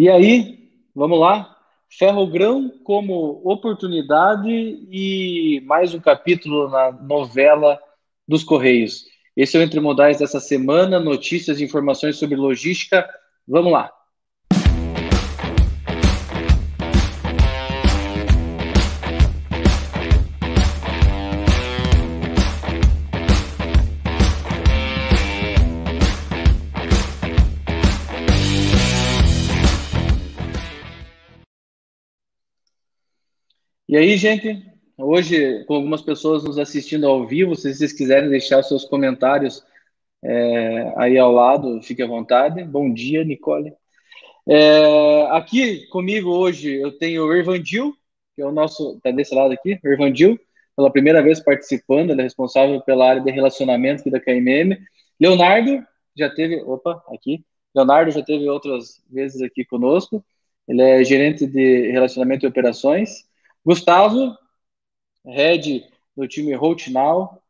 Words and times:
E 0.00 0.08
aí, 0.08 0.70
vamos 0.94 1.20
lá? 1.20 1.54
Ferrogrão 1.90 2.72
como 2.84 3.42
oportunidade 3.44 4.48
e 4.50 5.62
mais 5.66 5.92
um 5.92 6.00
capítulo 6.00 6.70
na 6.70 6.90
novela 6.90 7.78
dos 8.26 8.42
Correios. 8.42 9.04
Esse 9.36 9.58
é 9.58 9.60
o 9.60 9.62
Entre 9.62 9.78
Modais 9.78 10.16
dessa 10.16 10.40
semana, 10.40 10.98
notícias 10.98 11.60
e 11.60 11.64
informações 11.64 12.16
sobre 12.16 12.34
logística. 12.34 13.06
Vamos 13.46 13.72
lá. 13.72 13.92
E 33.90 33.96
aí, 33.96 34.16
gente, 34.16 34.64
hoje, 34.96 35.64
com 35.64 35.74
algumas 35.74 36.00
pessoas 36.00 36.44
nos 36.44 36.60
assistindo 36.60 37.08
ao 37.08 37.26
vivo, 37.26 37.56
se 37.56 37.74
vocês 37.74 37.92
quiserem 37.92 38.30
deixar 38.30 38.62
seus 38.62 38.84
comentários 38.84 39.64
é, 40.22 40.94
aí 40.96 41.18
ao 41.18 41.32
lado, 41.32 41.82
fique 41.82 42.00
à 42.00 42.06
vontade. 42.06 42.62
Bom 42.62 42.94
dia, 42.94 43.24
Nicole. 43.24 43.74
É, 44.48 45.26
aqui 45.32 45.88
comigo 45.88 46.30
hoje 46.30 46.72
eu 46.72 46.96
tenho 46.98 47.26
o 47.26 47.32
Ervandil, 47.34 47.92
que 48.36 48.42
é 48.42 48.46
o 48.46 48.52
nosso, 48.52 49.00
tá 49.02 49.10
desse 49.10 49.34
lado 49.34 49.52
aqui, 49.52 49.76
o 49.82 49.88
Ervandil, 49.88 50.38
pela 50.76 50.92
primeira 50.92 51.20
vez 51.20 51.40
participando, 51.40 52.10
ele 52.10 52.20
é 52.20 52.22
responsável 52.22 52.80
pela 52.82 53.08
área 53.10 53.20
de 53.20 53.30
relacionamento 53.32 54.02
aqui 54.02 54.10
da 54.12 54.20
KMM. 54.20 54.78
Leonardo, 55.20 55.84
já 56.16 56.30
teve, 56.30 56.62
opa, 56.62 57.02
aqui, 57.12 57.44
Leonardo 57.74 58.12
já 58.12 58.22
teve 58.22 58.48
outras 58.48 59.02
vezes 59.10 59.42
aqui 59.42 59.64
conosco, 59.64 60.24
ele 60.68 60.80
é 60.80 61.02
gerente 61.02 61.44
de 61.44 61.90
relacionamento 61.90 62.46
e 62.46 62.48
operações. 62.48 63.28
Gustavo, 63.64 64.36
head 65.24 65.84
do 66.16 66.26
time 66.26 66.52
Now, 66.90 67.42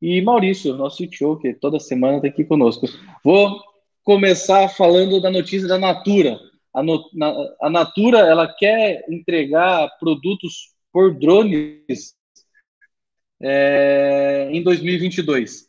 e 0.00 0.20
Maurício, 0.22 0.76
nosso 0.76 1.06
CTO, 1.06 1.38
que 1.38 1.52
toda 1.52 1.78
semana 1.78 2.16
está 2.16 2.28
aqui 2.28 2.44
conosco. 2.44 2.86
Vou 3.22 3.60
começar 4.02 4.68
falando 4.68 5.20
da 5.20 5.30
notícia 5.30 5.68
da 5.68 5.78
Natura. 5.78 6.38
A, 6.72 6.82
no, 6.82 7.08
na, 7.12 7.34
a 7.60 7.68
Natura 7.68 8.20
ela 8.20 8.46
quer 8.46 9.04
entregar 9.10 9.88
produtos 9.98 10.74
por 10.92 11.14
drones 11.14 12.14
é, 13.42 14.48
em 14.50 14.62
2022. 14.62 15.68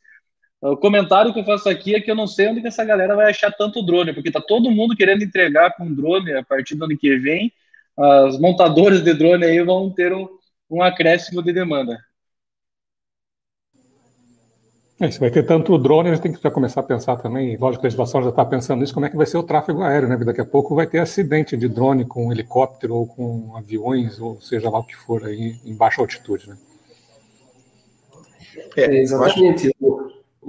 O 0.61 0.77
comentário 0.77 1.33
que 1.33 1.39
eu 1.39 1.43
faço 1.43 1.67
aqui 1.67 1.95
é 1.95 1.99
que 1.99 2.09
eu 2.09 2.15
não 2.15 2.27
sei 2.27 2.47
onde 2.47 2.61
que 2.61 2.67
essa 2.67 2.85
galera 2.85 3.15
vai 3.15 3.31
achar 3.31 3.51
tanto 3.51 3.83
drone, 3.83 4.13
porque 4.13 4.29
está 4.29 4.39
todo 4.39 4.71
mundo 4.71 4.95
querendo 4.95 5.23
entregar 5.23 5.75
com 5.75 5.91
drone 5.91 6.33
a 6.33 6.43
partir 6.43 6.75
do 6.75 6.85
ano 6.85 6.97
que 6.97 7.17
vem 7.17 7.51
as 7.97 8.39
montadoras 8.39 9.03
de 9.03 9.13
drone 9.13 9.45
aí 9.45 9.63
vão 9.63 9.89
ter 9.89 10.13
um, 10.13 10.27
um 10.69 10.81
acréscimo 10.81 11.41
de 11.41 11.53
demanda. 11.53 11.97
É, 14.99 15.09
se 15.09 15.19
vai 15.19 15.31
ter 15.31 15.43
tanto 15.43 15.75
drone, 15.79 16.09
a 16.09 16.13
gente 16.13 16.21
tem 16.21 16.31
que 16.31 16.39
já 16.39 16.51
começar 16.51 16.81
a 16.81 16.83
pensar 16.83 17.17
também, 17.17 17.57
lógico 17.57 17.83
a 17.83 17.85
legislação 17.85 18.21
já 18.21 18.29
está 18.29 18.45
pensando 18.45 18.81
nisso, 18.81 18.93
como 18.93 19.03
é 19.03 19.09
que 19.09 19.17
vai 19.17 19.25
ser 19.25 19.37
o 19.37 19.43
tráfego 19.43 19.81
aéreo, 19.81 20.07
né? 20.07 20.15
Porque 20.15 20.27
daqui 20.27 20.41
a 20.41 20.45
pouco 20.45 20.75
vai 20.75 20.85
ter 20.85 20.99
acidente 20.99 21.57
de 21.57 21.67
drone 21.67 22.05
com 22.05 22.31
helicóptero 22.31 22.93
ou 22.93 23.07
com 23.07 23.57
aviões, 23.57 24.19
ou 24.19 24.39
seja 24.39 24.69
lá 24.69 24.77
o 24.77 24.83
que 24.83 24.95
for 24.95 25.25
aí, 25.25 25.55
em 25.65 25.73
baixa 25.73 26.01
altitude, 26.01 26.49
né? 26.49 26.57
É, 28.77 28.95
exatamente. 28.97 29.75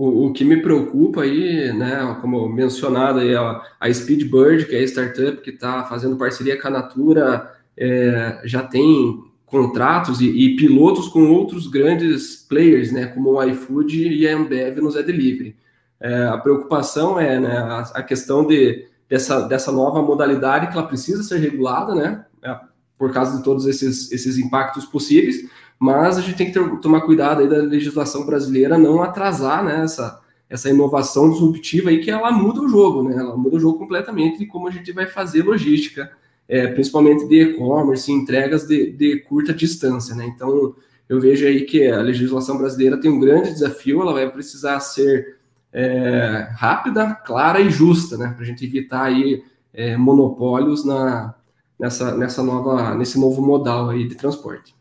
O, 0.03 0.27
o 0.27 0.33
que 0.33 0.45
me 0.45 0.61
preocupa 0.61 1.22
aí, 1.22 1.72
né, 1.72 2.19
como 2.20 2.48
mencionado 2.48 3.20
aí, 3.20 3.36
a, 3.36 3.62
a 3.78 3.95
Speedbird, 3.95 4.67
que 4.67 4.75
é 4.75 4.81
a 4.81 4.83
startup 4.83 5.41
que 5.41 5.50
está 5.50 5.84
fazendo 5.84 6.17
parceria 6.17 6.61
com 6.61 6.67
a 6.67 6.72
Natura, 6.72 7.53
é, 7.77 8.41
já 8.42 8.64
tem 8.64 9.23
contratos 9.47 10.20
e, 10.20 10.27
e, 10.27 10.56
pilotos 10.56 11.06
com 11.06 11.30
outros 11.30 11.68
grandes 11.68 12.35
players, 12.35 12.91
né, 12.91 13.07
como 13.07 13.35
o 13.35 13.45
iFood 13.45 14.08
e 14.08 14.27
a 14.27 14.36
Ambev 14.36 14.79
no 14.79 14.91
Zé 14.91 15.05
Delivery. 15.05 15.55
É, 16.01 16.24
a 16.24 16.39
preocupação 16.39 17.20
é 17.20 17.39
né, 17.39 17.57
a, 17.57 17.79
a, 17.95 18.02
questão 18.02 18.45
de, 18.45 18.85
dessa, 19.08 19.42
dessa 19.46 19.70
nova 19.70 20.02
modalidade 20.02 20.67
que 20.67 20.77
ela 20.77 20.89
precisa 20.89 21.23
ser 21.23 21.39
regulada, 21.39 21.95
né, 21.95 22.24
é, 22.42 22.58
por 22.98 23.12
causa 23.12 23.39
de 23.39 23.45
todos 23.45 23.67
esses, 23.67 24.11
esses 24.11 24.36
impactos 24.36 24.85
possíveis, 24.85 25.48
mas 25.82 26.16
a 26.16 26.20
gente 26.20 26.36
tem 26.36 26.46
que 26.46 26.52
ter, 26.52 26.76
tomar 26.78 27.00
cuidado 27.00 27.40
aí 27.40 27.48
da 27.48 27.56
legislação 27.56 28.24
brasileira 28.24 28.78
não 28.78 29.02
atrasar 29.02 29.64
né, 29.64 29.82
essa, 29.82 30.20
essa 30.48 30.70
inovação 30.70 31.28
disruptiva 31.28 31.90
aí 31.90 31.98
que 31.98 32.08
ela 32.08 32.30
muda 32.30 32.60
o 32.60 32.68
jogo, 32.68 33.02
né? 33.02 33.16
Ela 33.16 33.36
muda 33.36 33.56
o 33.56 33.58
jogo 33.58 33.80
completamente 33.80 34.38
de 34.38 34.46
como 34.46 34.68
a 34.68 34.70
gente 34.70 34.92
vai 34.92 35.06
fazer 35.06 35.42
logística, 35.42 36.12
é, 36.48 36.68
principalmente 36.68 37.26
de 37.26 37.42
e-commerce, 37.42 38.12
entregas 38.12 38.64
de, 38.64 38.92
de 38.92 39.22
curta 39.22 39.52
distância, 39.52 40.14
né? 40.14 40.24
Então 40.24 40.72
eu 41.08 41.20
vejo 41.20 41.44
aí 41.44 41.62
que 41.62 41.88
a 41.88 42.00
legislação 42.00 42.56
brasileira 42.58 43.00
tem 43.00 43.10
um 43.10 43.18
grande 43.18 43.50
desafio, 43.50 44.02
ela 44.02 44.12
vai 44.12 44.30
precisar 44.30 44.78
ser 44.78 45.38
é, 45.72 46.48
rápida, 46.54 47.12
clara 47.26 47.60
e 47.60 47.70
justa, 47.70 48.16
né? 48.16 48.28
Para 48.28 48.44
a 48.44 48.46
gente 48.46 48.64
evitar 48.64 49.02
aí 49.02 49.42
é, 49.74 49.96
monopólios 49.96 50.84
na, 50.84 51.34
nessa, 51.76 52.16
nessa 52.16 52.40
nova, 52.40 52.94
nesse 52.94 53.18
novo 53.18 53.42
modal 53.42 53.90
aí 53.90 54.06
de 54.06 54.14
transporte. 54.14 54.80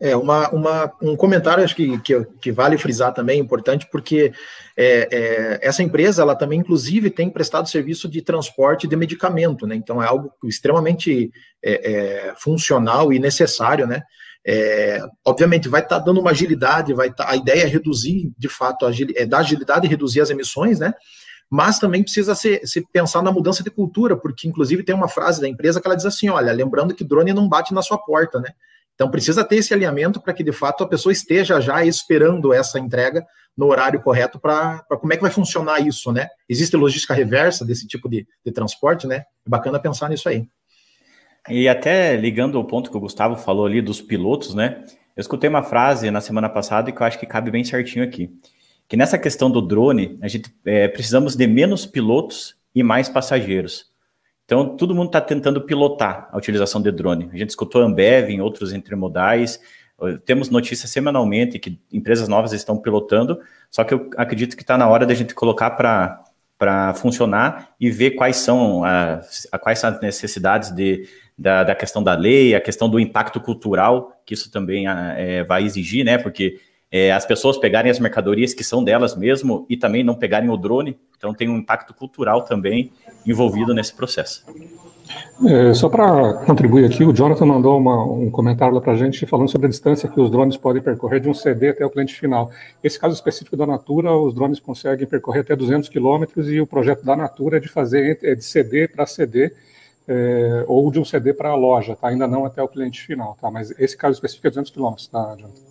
É, 0.00 0.16
uma, 0.16 0.48
uma, 0.50 0.92
um 1.02 1.16
comentário 1.16 1.62
acho 1.62 1.76
que, 1.76 1.98
que, 2.00 2.24
que, 2.40 2.52
vale 2.52 2.78
frisar 2.78 3.12
também, 3.12 3.38
importante, 3.38 3.86
porque 3.90 4.32
é, 4.76 5.08
é, 5.10 5.58
essa 5.62 5.82
empresa, 5.82 6.22
ela 6.22 6.34
também, 6.34 6.60
inclusive, 6.60 7.10
tem 7.10 7.28
prestado 7.28 7.68
serviço 7.68 8.08
de 8.08 8.22
transporte 8.22 8.88
de 8.88 8.96
medicamento, 8.96 9.66
né? 9.66 9.74
Então, 9.74 10.02
é 10.02 10.06
algo 10.06 10.32
extremamente 10.44 11.30
é, 11.62 11.92
é 11.92 12.34
funcional 12.36 13.12
e 13.12 13.18
necessário, 13.18 13.86
né? 13.86 14.02
É, 14.44 15.00
obviamente, 15.24 15.68
vai 15.68 15.82
estar 15.82 15.98
tá 15.98 16.04
dando 16.04 16.20
uma 16.20 16.30
agilidade, 16.30 16.94
vai 16.94 17.12
tá, 17.12 17.28
a 17.28 17.36
ideia 17.36 17.62
é 17.62 17.66
reduzir, 17.66 18.32
de 18.38 18.48
fato, 18.48 18.86
agil, 18.86 19.08
é 19.14 19.26
dar 19.26 19.38
agilidade 19.38 19.86
e 19.86 19.90
reduzir 19.90 20.20
as 20.20 20.30
emissões, 20.30 20.78
né? 20.78 20.94
Mas 21.50 21.78
também 21.80 22.02
precisa 22.02 22.34
se, 22.34 22.64
se 22.64 22.80
pensar 22.92 23.22
na 23.22 23.32
mudança 23.32 23.62
de 23.62 23.70
cultura, 23.70 24.16
porque, 24.16 24.48
inclusive, 24.48 24.84
tem 24.84 24.94
uma 24.94 25.08
frase 25.08 25.40
da 25.40 25.48
empresa 25.48 25.80
que 25.80 25.86
ela 25.86 25.96
diz 25.96 26.06
assim: 26.06 26.28
olha, 26.28 26.52
lembrando 26.52 26.94
que 26.94 27.04
drone 27.04 27.34
não 27.34 27.48
bate 27.48 27.74
na 27.74 27.82
sua 27.82 27.98
porta, 27.98 28.38
né? 28.40 28.50
Então 29.00 29.10
precisa 29.10 29.42
ter 29.42 29.56
esse 29.56 29.72
alinhamento 29.72 30.20
para 30.20 30.34
que 30.34 30.44
de 30.44 30.52
fato 30.52 30.84
a 30.84 30.86
pessoa 30.86 31.10
esteja 31.10 31.58
já 31.58 31.82
esperando 31.82 32.52
essa 32.52 32.78
entrega 32.78 33.24
no 33.56 33.64
horário 33.64 33.98
correto 34.02 34.38
para 34.38 34.84
como 35.00 35.10
é 35.10 35.16
que 35.16 35.22
vai 35.22 35.30
funcionar 35.30 35.80
isso, 35.80 36.12
né? 36.12 36.28
Existe 36.46 36.76
logística 36.76 37.14
reversa 37.14 37.64
desse 37.64 37.86
tipo 37.86 38.10
de, 38.10 38.26
de 38.44 38.52
transporte, 38.52 39.06
né? 39.06 39.24
É 39.46 39.48
bacana 39.48 39.80
pensar 39.80 40.10
nisso 40.10 40.28
aí. 40.28 40.46
E 41.48 41.66
até 41.66 42.14
ligando 42.14 42.58
ao 42.58 42.64
ponto 42.66 42.90
que 42.90 42.96
o 42.98 43.00
Gustavo 43.00 43.36
falou 43.36 43.64
ali 43.64 43.80
dos 43.80 44.02
pilotos, 44.02 44.54
né? 44.54 44.84
Eu 45.16 45.22
escutei 45.22 45.48
uma 45.48 45.62
frase 45.62 46.10
na 46.10 46.20
semana 46.20 46.50
passada 46.50 46.92
que 46.92 47.00
eu 47.00 47.06
acho 47.06 47.18
que 47.18 47.24
cabe 47.24 47.50
bem 47.50 47.64
certinho 47.64 48.04
aqui. 48.04 48.28
Que 48.86 48.98
nessa 48.98 49.16
questão 49.16 49.50
do 49.50 49.62
drone, 49.62 50.18
a 50.20 50.28
gente 50.28 50.54
é, 50.66 50.88
precisamos 50.88 51.34
de 51.34 51.46
menos 51.46 51.86
pilotos 51.86 52.54
e 52.74 52.82
mais 52.82 53.08
passageiros. 53.08 53.86
Então, 54.50 54.76
todo 54.76 54.96
mundo 54.96 55.06
está 55.06 55.20
tentando 55.20 55.60
pilotar 55.60 56.28
a 56.32 56.36
utilização 56.36 56.82
de 56.82 56.90
drone. 56.90 57.30
A 57.32 57.36
gente 57.36 57.50
escutou 57.50 57.82
a 57.82 57.84
Ambev 57.84 58.30
em 58.30 58.40
outros 58.40 58.72
intermodais, 58.72 59.60
temos 60.24 60.50
notícias 60.50 60.90
semanalmente 60.90 61.56
que 61.56 61.78
empresas 61.92 62.26
novas 62.26 62.52
estão 62.52 62.76
pilotando, 62.76 63.38
só 63.70 63.84
que 63.84 63.94
eu 63.94 64.10
acredito 64.16 64.56
que 64.56 64.64
está 64.64 64.76
na 64.76 64.88
hora 64.88 65.06
da 65.06 65.14
gente 65.14 65.36
colocar 65.36 65.70
para 65.70 66.24
para 66.58 66.92
funcionar 66.92 67.70
e 67.80 67.90
ver 67.90 68.10
quais 68.10 68.36
são 68.36 68.84
as, 68.84 69.48
quais 69.62 69.78
são 69.78 69.88
as 69.88 70.00
necessidades 70.02 70.70
de, 70.70 71.08
da, 71.38 71.64
da, 71.64 71.74
questão 71.74 72.02
da 72.02 72.14
lei, 72.14 72.54
a 72.54 72.60
questão 72.60 72.86
do 72.86 73.00
impacto 73.00 73.40
cultural, 73.40 74.20
que 74.26 74.34
isso 74.34 74.50
também 74.50 74.86
é, 74.86 75.42
vai 75.42 75.64
exigir, 75.64 76.04
né? 76.04 76.18
Porque 76.18 76.60
é, 76.90 77.12
as 77.12 77.24
pessoas 77.24 77.56
pegarem 77.56 77.90
as 77.90 78.00
mercadorias 78.00 78.52
que 78.52 78.64
são 78.64 78.82
delas 78.82 79.16
mesmo 79.16 79.64
e 79.68 79.76
também 79.76 80.02
não 80.02 80.14
pegarem 80.14 80.50
o 80.50 80.56
drone, 80.56 80.98
então 81.16 81.32
tem 81.32 81.48
um 81.48 81.58
impacto 81.58 81.94
cultural 81.94 82.42
também 82.42 82.90
envolvido 83.26 83.72
nesse 83.72 83.94
processo. 83.94 84.44
É, 85.46 85.72
só 85.74 85.88
para 85.88 86.34
contribuir 86.44 86.84
aqui, 86.84 87.04
o 87.04 87.12
Jonathan 87.12 87.46
mandou 87.46 87.78
uma, 87.78 88.04
um 88.04 88.30
comentário 88.30 88.74
lá 88.74 88.80
para 88.80 88.92
a 88.92 88.96
gente 88.96 89.26
falando 89.26 89.50
sobre 89.50 89.66
a 89.66 89.70
distância 89.70 90.08
que 90.08 90.20
os 90.20 90.30
drones 90.30 90.56
podem 90.56 90.82
percorrer 90.82 91.20
de 91.20 91.28
um 91.28 91.34
CD 91.34 91.70
até 91.70 91.84
o 91.84 91.90
cliente 91.90 92.14
final. 92.14 92.50
Esse 92.82 92.98
caso 92.98 93.14
específico 93.14 93.56
da 93.56 93.66
Natura, 93.66 94.12
os 94.12 94.34
drones 94.34 94.60
conseguem 94.60 95.06
percorrer 95.06 95.40
até 95.40 95.56
200 95.56 95.88
quilômetros 95.88 96.50
e 96.50 96.60
o 96.60 96.66
projeto 96.66 97.04
da 97.04 97.16
Natura 97.16 97.56
é 97.56 97.60
de 97.60 97.68
fazer 97.68 98.18
é 98.22 98.34
de 98.34 98.44
CD 98.44 98.86
para 98.86 99.06
CD 99.06 99.52
é, 100.06 100.64
ou 100.68 100.90
de 100.90 101.00
um 101.00 101.04
CD 101.04 101.32
para 101.32 101.50
a 101.50 101.54
loja, 101.54 101.96
tá? 101.96 102.08
ainda 102.08 102.26
não 102.26 102.44
até 102.44 102.62
o 102.62 102.68
cliente 102.68 103.00
final. 103.00 103.36
Tá? 103.40 103.50
Mas 103.50 103.70
esse 103.78 103.96
caso 103.96 104.14
específico 104.14 104.46
é 104.46 104.50
200 104.50 104.70
quilômetros, 104.70 105.08
tá, 105.08 105.36
Jonathan? 105.38 105.69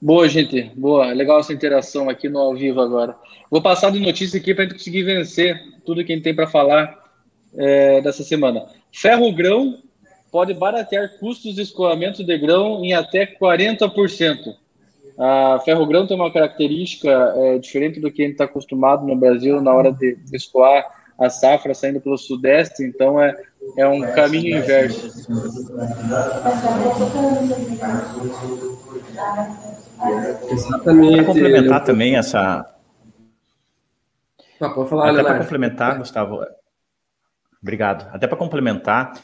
Boa, 0.00 0.28
gente. 0.28 0.70
Boa. 0.76 1.12
Legal 1.12 1.40
essa 1.40 1.52
interação 1.52 2.08
aqui 2.08 2.28
no 2.28 2.38
ao 2.38 2.54
vivo 2.54 2.80
agora. 2.80 3.16
Vou 3.50 3.60
passar 3.60 3.90
de 3.90 4.00
notícia 4.00 4.38
aqui 4.38 4.54
para 4.54 4.64
a 4.64 4.66
gente 4.66 4.78
conseguir 4.78 5.02
vencer 5.02 5.60
tudo 5.84 6.04
que 6.04 6.12
a 6.12 6.14
gente 6.14 6.24
tem 6.24 6.34
para 6.34 6.46
falar 6.46 6.96
é, 7.56 8.00
dessa 8.00 8.22
semana. 8.22 8.66
Ferro 8.92 9.32
grão 9.32 9.78
pode 10.30 10.52
baratear 10.54 11.18
custos 11.18 11.54
de 11.54 11.62
escoamento 11.62 12.24
de 12.24 12.38
grão 12.38 12.84
em 12.84 12.92
até 12.92 13.26
40%. 13.26 14.54
A 15.18 15.60
ferro 15.64 15.86
grão 15.86 16.06
tem 16.06 16.16
uma 16.16 16.32
característica 16.32 17.10
é, 17.36 17.58
diferente 17.58 18.00
do 18.00 18.10
que 18.10 18.22
a 18.22 18.24
gente 18.26 18.34
está 18.34 18.44
acostumado 18.44 19.06
no 19.06 19.16
Brasil 19.16 19.60
na 19.62 19.72
hora 19.72 19.90
de, 19.90 20.16
de 20.16 20.36
escoar 20.36 20.84
a 21.18 21.30
safra 21.30 21.72
saindo 21.72 22.00
pelo 22.00 22.18
sudeste, 22.18 22.82
então 22.82 23.20
é, 23.20 23.34
é 23.76 23.86
um 23.86 24.00
caminho 24.12 24.58
inverso. 24.58 25.06
Exatamente. 30.50 31.16
Para 31.16 31.24
complementar 31.24 31.84
também 31.84 32.16
essa. 32.16 32.66
Ah, 34.60 34.70
pode 34.70 34.88
falar, 34.88 35.10
Até 35.10 35.22
para 35.22 35.38
complementar, 35.38 35.98
Gustavo. 35.98 36.40
Obrigado. 37.60 38.08
Até 38.12 38.26
para 38.26 38.36
complementar, 38.36 39.14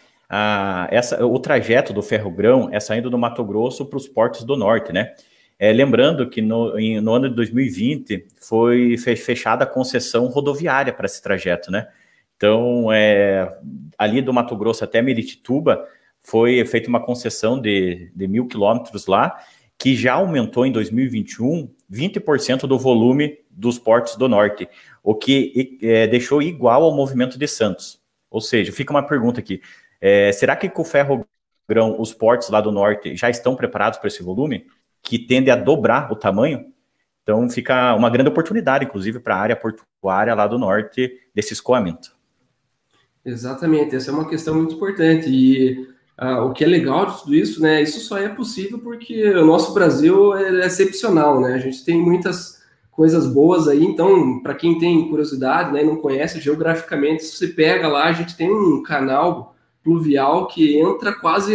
essa, 0.91 1.25
o 1.25 1.39
trajeto 1.39 1.93
do 1.93 2.03
ferro-grão 2.03 2.69
é 2.73 2.81
saindo 2.81 3.11
do 3.11 3.19
Mato 3.19 3.45
Grosso 3.45 3.87
para 3.87 3.97
os 3.97 4.09
portos 4.09 4.45
do 4.45 4.57
norte, 4.57 4.93
né? 4.93 5.15
É, 5.59 5.73
lembrando 5.73 6.29
que 6.29 6.43
no, 6.43 6.77
em, 6.79 7.01
no, 7.01 7.13
ano 7.15 7.29
de 7.29 7.37
2020 7.37 8.27
foi 8.41 8.97
fechada 8.97 9.63
a 9.63 9.67
concessão 9.67 10.27
rodoviária 10.27 10.93
para 10.93 11.07
esse 11.07 11.23
trajeto, 11.23 11.71
né? 11.71 11.87
Então, 12.43 12.91
é, 12.91 13.57
ali 13.97 14.21
do 14.21 14.33
Mato 14.33 14.57
Grosso 14.57 14.83
até 14.83 15.01
Meritituba 15.01 15.87
foi 16.21 16.65
feita 16.65 16.89
uma 16.89 16.99
concessão 16.99 17.61
de, 17.61 18.11
de 18.17 18.27
mil 18.27 18.49
quilômetros 18.49 19.07
lá, 19.07 19.39
que 19.79 19.95
já 19.95 20.15
aumentou 20.15 20.67
em 20.67 20.73
2021 20.73 21.73
20% 21.89 22.67
do 22.67 22.77
volume 22.77 23.39
dos 23.49 23.79
portos 23.79 24.17
do 24.17 24.29
norte, 24.29 24.69
o 25.05 25.15
que 25.15 25.79
é, 25.81 26.09
deixou 26.09 26.43
igual 26.43 26.83
ao 26.83 26.93
movimento 26.97 27.39
de 27.39 27.47
Santos. 27.47 28.01
Ou 28.29 28.41
seja, 28.41 28.73
fica 28.73 28.93
uma 28.93 29.07
pergunta 29.07 29.39
aqui: 29.39 29.61
é, 30.01 30.33
será 30.33 30.57
que 30.57 30.69
com 30.69 30.83
o 30.83 30.85
ferro 30.85 31.25
grão 31.69 32.01
os 32.01 32.13
portos 32.13 32.51
lá 32.51 32.61
do 32.61 32.73
norte 32.73 33.15
já 33.15 33.31
estão 33.31 33.55
preparados 33.55 34.01
para 34.01 34.09
esse 34.09 34.23
volume? 34.23 34.67
que 35.03 35.19
tende 35.19 35.51
a 35.51 35.57
dobrar 35.57 36.11
o 36.13 36.17
tamanho. 36.17 36.73
Então 37.23 37.49
fica 37.51 37.95
uma 37.95 38.09
grande 38.09 38.31
oportunidade, 38.31 38.85
inclusive, 38.85 39.19
para 39.19 39.35
a 39.35 39.41
área 39.41 39.57
portuária 39.57 40.35
lá 40.35 40.47
do 40.47 40.59
norte 40.59 41.13
desse 41.35 41.53
escoamento. 41.53 42.17
Exatamente, 43.25 43.95
essa 43.95 44.11
é 44.11 44.15
uma 44.15 44.29
questão 44.29 44.55
muito 44.55 44.75
importante. 44.75 45.29
E 45.29 45.89
uh, 46.21 46.43
o 46.45 46.53
que 46.53 46.65
é 46.65 46.67
legal 46.67 47.07
de 47.07 47.21
tudo 47.21 47.35
isso, 47.35 47.63
né? 47.63 47.83
Isso 47.83 48.01
só 48.01 48.19
é 48.19 48.29
possível 48.29 48.79
porque 48.79 49.31
o 49.31 49.47
nosso 49.47 49.73
Brasil 49.73 50.35
é 50.35 50.67
excepcional, 50.67 51.41
né? 51.41 51.55
A 51.55 51.59
gente 51.59 51.85
tem 51.85 52.01
muitas 52.01 52.63
coisas 52.91 53.27
boas 53.27 53.67
aí, 53.69 53.83
então, 53.83 54.41
para 54.41 54.55
quem 54.55 54.79
tem 54.79 55.09
curiosidade, 55.09 55.73
né, 55.73 55.83
não 55.83 55.97
conhece 55.97 56.39
geograficamente, 56.39 57.25
se 57.25 57.37
você 57.37 57.49
pega 57.49 57.89
lá, 57.89 58.05
a 58.05 58.13
gente 58.13 58.37
tem 58.37 58.53
um 58.53 58.83
canal 58.83 59.57
pluvial 59.83 60.47
que 60.47 60.79
entra 60.79 61.11
quase 61.11 61.55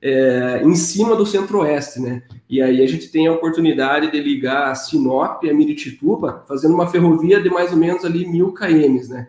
é, 0.00 0.62
em 0.64 0.74
cima 0.74 1.14
do 1.14 1.26
centro-oeste, 1.26 2.00
né? 2.00 2.22
E 2.48 2.62
aí 2.62 2.82
a 2.82 2.86
gente 2.86 3.08
tem 3.08 3.26
a 3.26 3.32
oportunidade 3.32 4.10
de 4.10 4.20
ligar 4.20 4.74
Sinop 4.74 5.44
a 5.44 5.54
Miritituba, 5.54 6.42
fazendo 6.48 6.74
uma 6.74 6.88
ferrovia 6.88 7.40
de 7.40 7.50
mais 7.50 7.70
ou 7.70 7.76
menos 7.76 8.04
ali 8.04 8.26
mil 8.26 8.52
km, 8.52 9.08
né? 9.10 9.28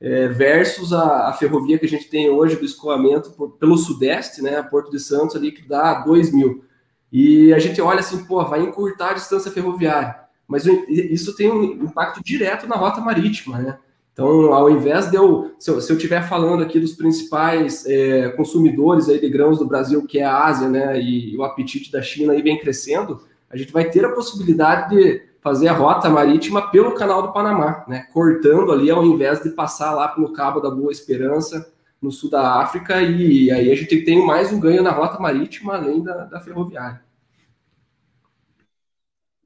É, 0.00 0.28
versus 0.28 0.92
a, 0.92 1.28
a, 1.28 1.32
ferrovia 1.32 1.76
que 1.76 1.86
a 1.86 1.88
gente 1.88 2.08
tem 2.08 2.30
hoje 2.30 2.54
do 2.54 2.64
escoamento 2.64 3.32
por, 3.32 3.50
pelo 3.52 3.76
sudeste, 3.76 4.40
né? 4.40 4.56
A 4.56 4.62
Porto 4.62 4.90
de 4.90 5.00
Santos 5.00 5.34
ali 5.34 5.50
que 5.50 5.66
dá 5.66 5.94
dois 5.94 6.32
mil. 6.32 6.64
E 7.10 7.52
a 7.52 7.58
gente 7.58 7.80
olha 7.80 8.00
assim, 8.00 8.24
pô, 8.24 8.44
vai 8.44 8.62
encurtar 8.62 9.10
a 9.10 9.14
distância 9.14 9.50
ferroviária. 9.50 10.14
Mas 10.46 10.64
isso 10.66 11.34
tem 11.34 11.50
um 11.50 11.64
impacto 11.64 12.22
direto 12.22 12.66
na 12.66 12.76
rota 12.76 13.00
marítima, 13.00 13.58
né? 13.58 13.78
Então, 14.18 14.52
ao 14.52 14.68
invés 14.68 15.08
de 15.08 15.16
eu, 15.16 15.52
se 15.60 15.70
eu, 15.70 15.78
estiver 15.78 16.28
falando 16.28 16.60
aqui 16.60 16.80
dos 16.80 16.94
principais 16.94 17.86
é, 17.86 18.30
consumidores 18.30 19.08
aí 19.08 19.20
de 19.20 19.28
grãos 19.28 19.60
do 19.60 19.64
Brasil, 19.64 20.04
que 20.04 20.18
é 20.18 20.24
a 20.24 20.44
Ásia, 20.44 20.68
né, 20.68 21.00
e, 21.00 21.36
o 21.36 21.44
apetite 21.44 21.92
da 21.92 22.02
China 22.02 22.32
aí 22.32 22.42
vem 22.42 22.58
crescendo, 22.58 23.20
a 23.48 23.56
gente 23.56 23.72
vai 23.72 23.88
ter 23.88 24.04
a 24.04 24.10
possibilidade 24.10 24.96
de 24.96 25.22
fazer 25.40 25.68
a 25.68 25.72
rota 25.72 26.08
marítima 26.08 26.70
pelo 26.70 26.94
Canal 26.94 27.22
do 27.22 27.32
Panamá, 27.32 27.84
né, 27.88 28.06
cortando 28.12 28.72
ali 28.72 28.90
ao 28.90 29.04
invés 29.04 29.42
de 29.42 29.50
passar 29.50 29.94
lá 29.94 30.08
pelo 30.08 30.32
Cabo 30.32 30.60
da 30.60 30.70
Boa 30.70 30.92
Esperança, 30.92 31.72
no 32.00 32.12
sul 32.12 32.30
da 32.30 32.60
África, 32.60 33.02
e 33.02 33.50
aí 33.50 33.72
a 33.72 33.74
gente 33.74 34.04
tem 34.04 34.24
mais 34.24 34.52
um 34.52 34.60
ganho 34.60 34.82
na 34.82 34.90
rota 34.92 35.18
marítima 35.18 35.74
além 35.74 36.02
da, 36.02 36.24
da 36.24 36.40
ferroviária. 36.40 37.02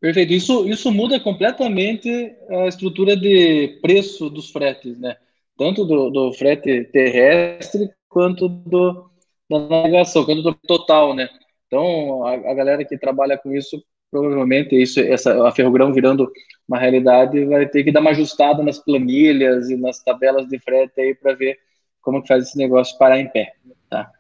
Perfeito. 0.03 0.33
Isso, 0.33 0.69
isso 0.69 0.91
muda 0.91 1.21
completamente 1.21 2.37
a 2.51 2.67
estrutura 2.67 3.17
de 3.17 3.79
preço 3.81 4.29
dos 4.29 4.51
fretes, 4.51 4.99
né? 4.99 5.17
Tanto 5.57 5.85
do, 5.85 6.11
do 6.11 6.33
frete 6.33 6.85
terrestre 6.93 7.89
quanto 8.09 8.49
do, 8.49 9.09
da 9.49 9.61
navegação, 9.61 10.25
quanto 10.25 10.43
do 10.43 10.53
total, 10.55 11.15
né? 11.15 11.29
Então, 11.69 12.27
a, 12.27 12.33
a 12.33 12.55
galera 12.55 12.85
que 12.85 12.99
trabalha 12.99 13.39
com 13.39 13.53
isso, 13.53 13.81
provavelmente, 14.13 14.81
isso, 14.81 15.01
essa, 15.01 15.49
a 15.49 15.51
Ferrogrão 15.51 15.91
virando 15.91 16.31
uma 16.69 16.79
realidade, 16.79 17.47
vai 17.47 17.67
ter 17.67 17.83
que 17.83 17.91
dar 17.91 18.01
uma 18.01 18.11
ajustada 18.11 18.63
nas 18.63 18.79
planilhas 18.79 19.71
e 19.71 19.77
nas 19.77 20.03
tabelas 20.05 20.47
de 20.47 20.59
frete 20.59 21.01
aí 21.01 21.15
para 21.15 21.35
ver 21.35 21.59
como 22.03 22.21
que 22.21 22.29
faz 22.29 22.47
esse 22.47 22.59
negócio 22.59 22.99
parar 22.99 23.19
em 23.19 23.29
pé, 23.29 23.55
tá? 23.89 24.11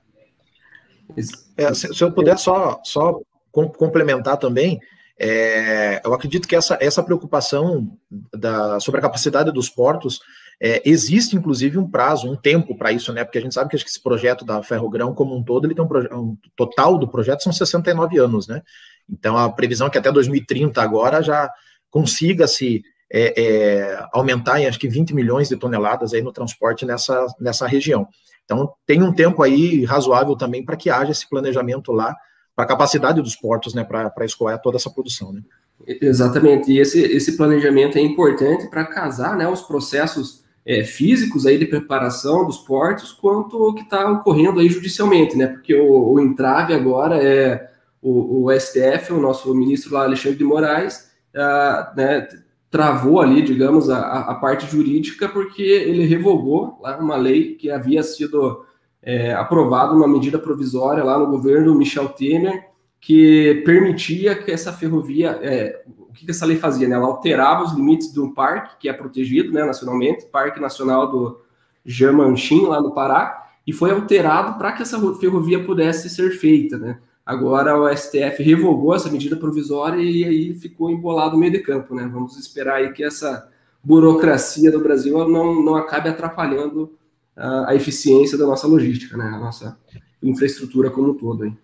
É, 1.58 1.74
se, 1.74 1.92
se, 1.92 2.02
eu 2.02 2.10
puder 2.10 2.38
só, 2.38 2.80
só 2.82 3.20
complementar 3.52 4.38
também, 4.38 4.80
é, 5.20 6.00
eu 6.02 6.14
acredito 6.14 6.48
que 6.48 6.56
essa, 6.56 6.78
essa 6.80 7.02
preocupação 7.02 7.86
da, 8.32 8.80
sobre 8.80 8.98
a 8.98 9.02
capacidade 9.02 9.52
dos 9.52 9.68
portos 9.68 10.20
é, 10.60 10.82
existe, 10.84 11.36
inclusive, 11.36 11.78
um 11.78 11.88
prazo, 11.88 12.30
um 12.30 12.36
tempo 12.36 12.76
para 12.76 12.92
isso, 12.92 13.12
né? 13.12 13.24
Porque 13.24 13.38
a 13.38 13.40
gente 13.40 13.54
sabe 13.54 13.70
que, 13.70 13.76
que 13.76 13.88
esse 13.88 14.02
projeto 14.02 14.44
da 14.44 14.62
Ferrogrão, 14.62 15.14
como 15.14 15.36
um 15.36 15.42
todo, 15.42 15.66
ele 15.66 15.74
tem 15.74 15.84
um, 15.84 16.18
um 16.18 16.36
total 16.56 16.98
do 16.98 17.08
projeto 17.08 17.42
são 17.42 17.52
69 17.52 18.18
anos, 18.18 18.46
né? 18.46 18.62
Então 19.10 19.36
a 19.36 19.50
previsão 19.50 19.86
é 19.86 19.90
que 19.90 19.98
até 19.98 20.10
2030 20.10 20.80
agora 20.80 21.22
já 21.22 21.50
consiga 21.90 22.46
se 22.46 22.82
é, 23.12 23.34
é, 23.36 24.06
aumentar 24.12 24.60
em 24.60 24.66
acho 24.66 24.78
que 24.78 24.88
20 24.88 25.14
milhões 25.14 25.48
de 25.48 25.56
toneladas 25.56 26.14
aí 26.14 26.22
no 26.22 26.32
transporte 26.32 26.86
nessa, 26.86 27.26
nessa 27.38 27.66
região. 27.66 28.08
Então 28.44 28.72
tem 28.86 29.02
um 29.02 29.12
tempo 29.12 29.42
aí 29.42 29.84
razoável 29.84 30.34
também 30.34 30.64
para 30.64 30.76
que 30.76 30.88
haja 30.88 31.12
esse 31.12 31.28
planejamento 31.28 31.92
lá 31.92 32.16
para 32.56 32.64
a 32.64 32.68
capacidade 32.68 33.20
dos 33.20 33.36
portos, 33.36 33.74
né, 33.74 33.84
para 33.84 34.24
escoar 34.24 34.60
toda 34.60 34.76
essa 34.76 34.90
produção, 34.90 35.32
né? 35.32 35.42
Exatamente, 35.86 36.70
e 36.70 36.78
esse, 36.78 37.00
esse 37.00 37.36
planejamento 37.36 37.98
é 37.98 38.00
importante 38.00 38.68
para 38.68 38.84
casar, 38.84 39.36
né, 39.36 39.48
os 39.48 39.62
processos 39.62 40.41
é, 40.64 40.84
físicos 40.84 41.46
aí 41.46 41.58
de 41.58 41.66
preparação 41.66 42.46
dos 42.46 42.58
portos, 42.58 43.12
quanto 43.12 43.56
o 43.56 43.74
que 43.74 43.82
está 43.82 44.10
ocorrendo 44.10 44.60
aí 44.60 44.68
judicialmente, 44.68 45.36
né, 45.36 45.46
porque 45.48 45.74
o, 45.74 46.12
o 46.12 46.20
entrave 46.20 46.72
agora 46.74 47.16
é 47.22 47.70
o, 48.00 48.44
o, 48.44 48.60
STF, 48.60 49.12
o 49.12 49.20
nosso 49.20 49.54
ministro 49.54 49.94
lá, 49.94 50.04
Alexandre 50.04 50.38
de 50.38 50.44
Moraes, 50.44 51.10
ah, 51.34 51.92
né, 51.96 52.28
travou 52.70 53.20
ali, 53.20 53.42
digamos, 53.42 53.90
a, 53.90 54.20
a 54.20 54.34
parte 54.34 54.66
jurídica, 54.66 55.28
porque 55.28 55.62
ele 55.62 56.06
revogou 56.06 56.78
lá 56.80 56.96
uma 56.98 57.16
lei 57.16 57.54
que 57.54 57.70
havia 57.70 58.02
sido 58.02 58.64
é, 59.02 59.32
aprovado 59.34 59.94
uma 59.94 60.08
medida 60.08 60.38
provisória 60.38 61.04
lá 61.04 61.18
no 61.18 61.26
governo 61.26 61.74
Michel 61.74 62.08
Temer 62.08 62.72
que 63.02 63.62
permitia 63.64 64.36
que 64.36 64.52
essa 64.52 64.72
ferrovia, 64.72 65.36
é, 65.42 65.82
o 66.12 66.14
que, 66.14 66.26
que 66.26 66.30
essa 66.30 66.44
lei 66.44 66.58
fazia? 66.58 66.86
Né? 66.86 66.94
Ela 66.94 67.06
alterava 67.06 67.64
os 67.64 67.72
limites 67.72 68.12
de 68.12 68.20
um 68.20 68.30
parque 68.30 68.76
que 68.78 68.88
é 68.88 68.92
protegido 68.92 69.50
né, 69.50 69.64
nacionalmente, 69.64 70.26
Parque 70.26 70.60
Nacional 70.60 71.10
do 71.10 71.40
Jamanchim, 71.86 72.66
lá 72.66 72.82
no 72.82 72.92
Pará, 72.92 73.48
e 73.66 73.72
foi 73.72 73.90
alterado 73.92 74.58
para 74.58 74.72
que 74.72 74.82
essa 74.82 75.00
ferrovia 75.14 75.64
pudesse 75.64 76.10
ser 76.10 76.32
feita. 76.32 76.76
Né? 76.76 76.98
Agora 77.24 77.80
o 77.80 77.88
STF 77.96 78.42
revogou 78.42 78.94
essa 78.94 79.10
medida 79.10 79.36
provisória 79.36 80.02
e 80.02 80.22
aí 80.22 80.54
ficou 80.54 80.90
embolado 80.90 81.32
no 81.32 81.38
meio 81.38 81.52
de 81.52 81.60
campo. 81.60 81.94
Né? 81.94 82.06
Vamos 82.12 82.36
esperar 82.36 82.76
aí 82.76 82.92
que 82.92 83.02
essa 83.02 83.48
burocracia 83.82 84.70
do 84.70 84.80
Brasil 84.80 85.26
não, 85.26 85.62
não 85.62 85.76
acabe 85.76 86.10
atrapalhando 86.10 86.92
a, 87.34 87.70
a 87.70 87.74
eficiência 87.74 88.36
da 88.36 88.46
nossa 88.46 88.66
logística, 88.66 89.16
né? 89.16 89.24
A 89.24 89.38
nossa 89.38 89.78
infraestrutura 90.22 90.90
como 90.90 91.12
um 91.12 91.14
todo. 91.14 91.46
Hein? 91.46 91.58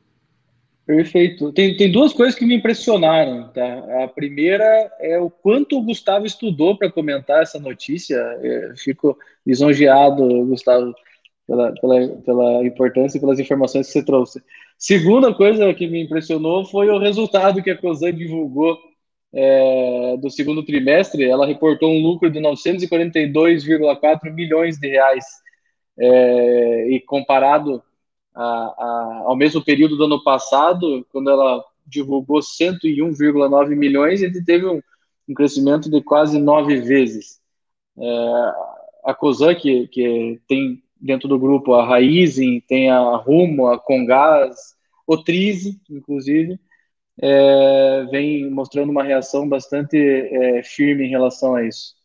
Perfeito. 0.89 1.53
Tem, 1.53 1.77
tem 1.77 1.93
duas 1.93 2.15
coisas 2.15 2.35
que 2.35 2.47
me 2.47 2.55
impressionaram. 2.55 3.53
Tá? 3.53 4.05
A 4.05 4.09
primeira 4.09 4.91
é 4.99 5.19
o 5.19 5.29
quanto 5.29 5.77
o 5.77 5.83
Gustavo 5.83 6.25
estudou 6.25 6.79
para 6.79 6.91
comentar 6.91 7.43
essa 7.43 7.61
notícia. 7.61 8.17
Eu 8.43 8.75
fico 8.75 9.15
lisonjeado, 9.47 10.47
Gustavo, 10.47 10.95
pela, 11.47 11.75
pela, 11.75 12.09
pela 12.25 12.65
importância 12.65 13.19
e 13.19 13.21
pelas 13.21 13.39
informações 13.39 13.87
que 13.87 13.93
você 13.93 14.03
trouxe. 14.03 14.43
Segunda 14.79 15.35
coisa 15.35 15.75
que 15.75 15.87
me 15.87 16.03
impressionou 16.03 16.65
foi 16.65 16.89
o 16.89 16.99
resultado 16.99 17.63
que 17.63 17.71
a 17.71 17.77
COSAN 17.77 18.15
divulgou 18.15 18.79
é, 19.35 20.17
do 20.17 20.31
segundo 20.31 20.65
trimestre. 20.65 21.23
Ela 21.23 21.47
reportou 21.47 21.93
um 21.93 22.01
lucro 22.01 22.31
de 22.31 22.41
942,4 22.41 24.33
milhões 24.33 24.79
de 24.79 24.89
reais 24.89 25.27
é, 25.99 26.89
e 26.93 27.01
comparado 27.01 27.83
a, 28.35 28.43
a, 28.45 29.23
ao 29.27 29.37
mesmo 29.37 29.65
período 29.65 29.97
do 29.97 30.05
ano 30.05 30.23
passado, 30.23 31.07
quando 31.11 31.31
ela 31.31 31.65
divulgou 31.87 32.41
101,9 32.41 33.75
milhões, 33.75 34.23
ele 34.23 34.45
teve 34.45 34.67
um, 34.67 34.81
um, 35.29 35.35
crescimento 35.35 35.91
de 35.91 36.03
quase 36.03 36.39
nove 36.39 36.81
vezes. 36.81 37.41
É, 37.99 38.53
a 39.05 39.15
COSAN, 39.15 39.55
que, 39.55 39.89
que 39.89 40.41
tem 40.47 40.83
dentro 41.01 41.29
do 41.29 41.39
grupo 41.39 41.75
a 41.75 41.87
Raizen, 41.87 42.61
tem 42.61 42.91
a 42.91 43.17
Rumo, 43.17 43.69
a 43.69 43.79
Congás, 43.79 44.77
o 45.07 45.17
Trize, 45.17 45.81
inclusive, 45.91 46.59
é, 47.21 48.05
vem 48.11 48.51
mostrando 48.51 48.91
uma 48.91 49.03
reação 49.03 49.49
bastante 49.49 49.97
é, 49.97 50.63
firme 50.63 51.07
em 51.07 51.11
relação 51.11 51.55
a 51.55 51.65
isso. 51.65 51.98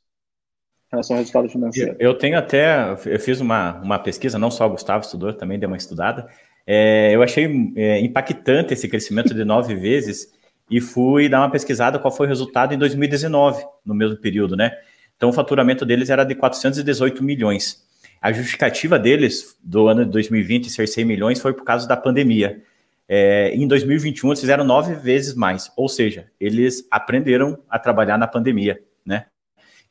Relação 0.94 1.16
ao 1.16 1.20
resultado 1.20 1.50
financeiro. 1.50 1.96
Eu, 2.00 2.14
tenho 2.14 2.38
até, 2.38 2.96
eu 3.06 3.20
fiz 3.20 3.40
uma, 3.42 3.80
uma 3.82 4.00
pesquisa, 4.00 4.40
não 4.40 4.50
só 4.50 4.68
o 4.68 4.70
Gustavo 4.70 5.04
estudou, 5.04 5.34
também 5.34 5.60
deu 5.60 5.68
uma 5.68 5.78
estudada. 5.78 6.28
É, 6.66 7.12
eu 7.14 7.22
achei 7.22 7.74
é, 7.76 8.00
impactante 8.00 8.74
esse 8.74 8.88
crescimento 8.88 9.34
de 9.34 9.44
nove 9.44 9.76
vezes 9.76 10.32
e 10.70 10.80
fui 10.80 11.28
dar 11.28 11.42
uma 11.42 11.52
pesquisada 11.52 12.00
qual 12.00 12.12
foi 12.12 12.26
o 12.26 12.30
resultado 12.30 12.74
em 12.74 12.78
2019, 12.78 13.64
no 13.86 13.94
mesmo 13.94 14.18
período, 14.18 14.56
né? 14.56 14.72
Então, 15.18 15.30
o 15.30 15.34
faturamento 15.34 15.86
deles 15.86 16.10
era 16.10 16.24
de 16.24 16.36
418 16.36 17.24
milhões. 17.24 17.84
A 18.22 18.32
justificativa 18.32 18.98
deles 18.98 19.58
do 19.62 19.88
ano 19.88 20.06
de 20.06 20.12
2020 20.12 20.70
ser 20.70 20.88
100 20.88 21.06
milhões 21.06 21.42
foi 21.42 21.54
por 21.54 21.64
causa 21.64 21.88
da 21.88 21.98
pandemia. 21.98 22.62
É, 23.08 23.54
em 23.54 23.68
2021, 23.68 24.30
eles 24.30 24.40
fizeram 24.40 24.64
nove 24.64 24.96
vezes 24.96 25.36
mais, 25.36 25.70
ou 25.76 25.90
seja, 25.90 26.28
eles 26.40 26.88
aprenderam 26.90 27.60
a 27.70 27.78
trabalhar 27.78 28.18
na 28.18 28.28
pandemia, 28.28 28.80
né? 29.06 29.26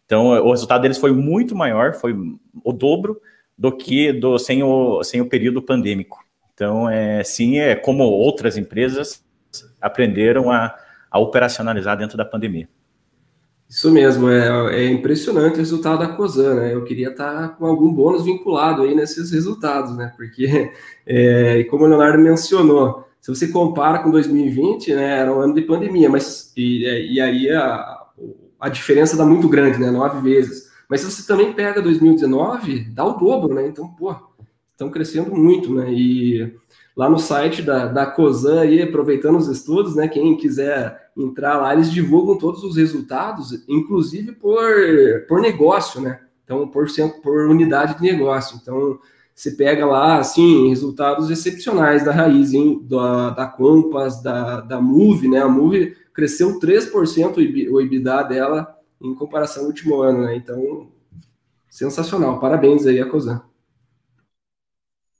Então, 0.06 0.28
o 0.28 0.50
resultado 0.50 0.82
deles 0.82 0.98
foi 0.98 1.12
muito 1.12 1.54
maior, 1.54 1.94
foi 1.94 2.14
o 2.64 2.72
dobro 2.72 3.20
do 3.56 3.70
que 3.70 4.12
do, 4.12 4.38
sem, 4.38 4.62
o, 4.62 5.02
sem 5.02 5.20
o 5.20 5.28
período 5.28 5.62
pandêmico. 5.62 6.24
Então, 6.54 6.88
é, 6.88 7.22
sim, 7.24 7.58
é 7.58 7.74
como 7.74 8.04
outras 8.04 8.56
empresas 8.56 9.24
aprenderam 9.80 10.50
a, 10.50 10.74
a 11.10 11.18
operacionalizar 11.18 11.96
dentro 11.96 12.16
da 12.16 12.24
pandemia. 12.24 12.68
Isso 13.68 13.90
mesmo, 13.90 14.28
é, 14.28 14.84
é, 14.84 14.90
impressionante 14.90 15.54
o 15.54 15.58
resultado 15.58 16.00
da 16.00 16.08
COSAN, 16.08 16.56
né? 16.56 16.74
Eu 16.74 16.84
queria 16.84 17.08
estar 17.08 17.56
com 17.56 17.64
algum 17.64 17.90
bônus 17.90 18.22
vinculado 18.22 18.82
aí 18.82 18.94
nesses 18.94 19.32
resultados, 19.32 19.96
né? 19.96 20.12
Porque, 20.14 20.70
é, 21.06 21.64
como 21.64 21.84
o 21.84 21.88
Leonardo 21.88 22.22
mencionou, 22.22 23.08
se 23.18 23.30
você 23.34 23.48
compara 23.48 24.00
com 24.00 24.10
2020, 24.10 24.94
né, 24.94 25.20
era 25.20 25.32
um 25.32 25.40
ano 25.40 25.54
de 25.54 25.62
pandemia, 25.62 26.10
mas 26.10 26.52
e, 26.54 27.14
e 27.14 27.20
aí 27.20 27.48
a, 27.50 28.01
a 28.62 28.68
diferença 28.68 29.16
dá 29.16 29.26
muito 29.26 29.48
grande, 29.48 29.76
né? 29.80 29.90
Nove 29.90 30.20
vezes. 30.20 30.70
Mas 30.88 31.00
se 31.00 31.10
você 31.10 31.26
também 31.26 31.52
pega 31.52 31.82
2019, 31.82 32.84
dá 32.90 33.04
o 33.04 33.14
dobro, 33.14 33.52
né? 33.52 33.66
Então, 33.66 33.88
pô, 33.88 34.14
estão 34.70 34.88
crescendo 34.88 35.34
muito, 35.34 35.74
né? 35.74 35.92
E 35.92 36.56
lá 36.96 37.10
no 37.10 37.18
site 37.18 37.60
da, 37.60 37.86
da 37.86 38.06
COSAN, 38.06 38.60
aí, 38.60 38.80
aproveitando 38.80 39.36
os 39.36 39.48
estudos, 39.48 39.96
né? 39.96 40.06
Quem 40.06 40.36
quiser 40.36 41.10
entrar 41.16 41.58
lá, 41.58 41.72
eles 41.74 41.90
divulgam 41.90 42.38
todos 42.38 42.62
os 42.62 42.76
resultados, 42.76 43.64
inclusive 43.68 44.30
por, 44.30 44.70
por 45.26 45.40
negócio, 45.40 46.00
né? 46.00 46.20
Então, 46.44 46.68
por, 46.68 46.86
por 47.20 47.48
unidade 47.48 47.96
de 47.96 48.02
negócio. 48.02 48.60
Então, 48.62 48.96
você 49.42 49.50
pega 49.50 49.84
lá, 49.84 50.18
assim, 50.18 50.68
resultados 50.68 51.28
excepcionais 51.28 52.04
da 52.04 52.12
raiz, 52.12 52.52
hein? 52.52 52.80
Da, 52.84 53.30
da 53.30 53.44
Compass, 53.44 54.22
da, 54.22 54.60
da 54.60 54.80
Move, 54.80 55.26
né? 55.26 55.40
A 55.40 55.48
Move 55.48 55.96
cresceu 56.14 56.60
3% 56.60 57.68
o 57.72 57.80
EBITDA 57.80 58.22
dela 58.22 58.78
em 59.00 59.12
comparação 59.16 59.64
ao 59.64 59.68
último 59.68 60.00
ano, 60.00 60.26
né? 60.26 60.36
Então, 60.36 60.92
sensacional. 61.68 62.38
Parabéns 62.38 62.86
aí 62.86 63.00
a 63.00 63.10
COSAN. 63.10 63.42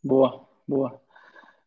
Boa, 0.04 0.46
boa. 0.68 1.00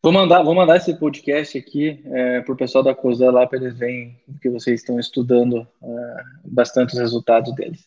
Vou 0.01 0.13
mandar, 0.13 0.41
vou 0.41 0.55
mandar 0.55 0.77
esse 0.77 0.97
podcast 0.97 1.57
aqui 1.57 2.01
é, 2.05 2.39
para 2.39 2.53
o 2.53 2.57
pessoal 2.57 2.85
da 2.85 2.95
COSA 2.95 3.31
lá 3.31 3.45
para 3.45 3.59
eles 3.59 3.77
verem 3.77 4.17
que 4.41 4.49
vocês 4.49 4.79
estão 4.79 4.97
estudando 4.97 5.67
é, 5.83 6.23
bastante 6.45 6.93
os 6.93 6.99
resultados 6.99 7.53
deles. 7.53 7.85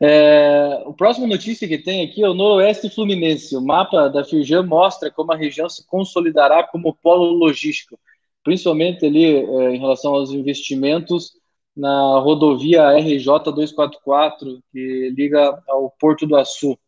É, 0.00 0.82
o 0.86 0.92
próximo 0.92 1.26
notícia 1.26 1.68
que 1.68 1.78
tem 1.78 2.04
aqui 2.04 2.22
é 2.22 2.28
o 2.28 2.34
Noroeste 2.34 2.90
Fluminense. 2.90 3.56
O 3.56 3.60
mapa 3.60 4.08
da 4.08 4.24
Firjan 4.24 4.64
mostra 4.64 5.10
como 5.10 5.32
a 5.32 5.36
região 5.36 5.68
se 5.68 5.86
consolidará 5.86 6.62
como 6.64 6.96
polo 7.02 7.32
logístico, 7.32 7.98
principalmente 8.42 9.06
ali 9.06 9.24
é, 9.24 9.74
em 9.74 9.78
relação 9.78 10.14
aos 10.14 10.30
investimentos 10.30 11.32
na 11.76 12.18
rodovia 12.20 12.92
RJ 12.98 13.26
244, 13.52 14.62
que 14.72 15.12
liga 15.16 15.62
ao 15.68 15.90
Porto 15.98 16.26
do 16.26 16.36
Açu. 16.36 16.78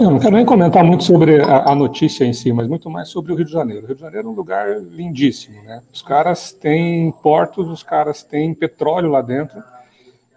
Eu 0.00 0.10
não 0.10 0.18
quero 0.18 0.36
nem 0.36 0.44
comentar 0.44 0.84
muito 0.84 1.04
sobre 1.04 1.40
a, 1.40 1.70
a, 1.70 1.74
notícia 1.74 2.24
em 2.24 2.32
si, 2.32 2.52
mas 2.52 2.66
muito 2.66 2.90
mais 2.90 3.08
sobre 3.08 3.32
o 3.32 3.36
Rio 3.36 3.44
de 3.44 3.52
Janeiro. 3.52 3.84
O 3.84 3.86
Rio 3.86 3.96
de 3.96 4.00
Janeiro 4.00 4.28
é 4.28 4.30
um 4.30 4.34
lugar 4.34 4.80
lindíssimo, 4.80 5.62
né? 5.62 5.82
Os 5.92 6.02
caras 6.02 6.52
têm 6.52 7.10
portos, 7.22 7.68
os 7.68 7.82
caras 7.82 8.22
têm 8.22 8.54
petróleo 8.54 9.10
lá 9.10 9.22
dentro, 9.22 9.62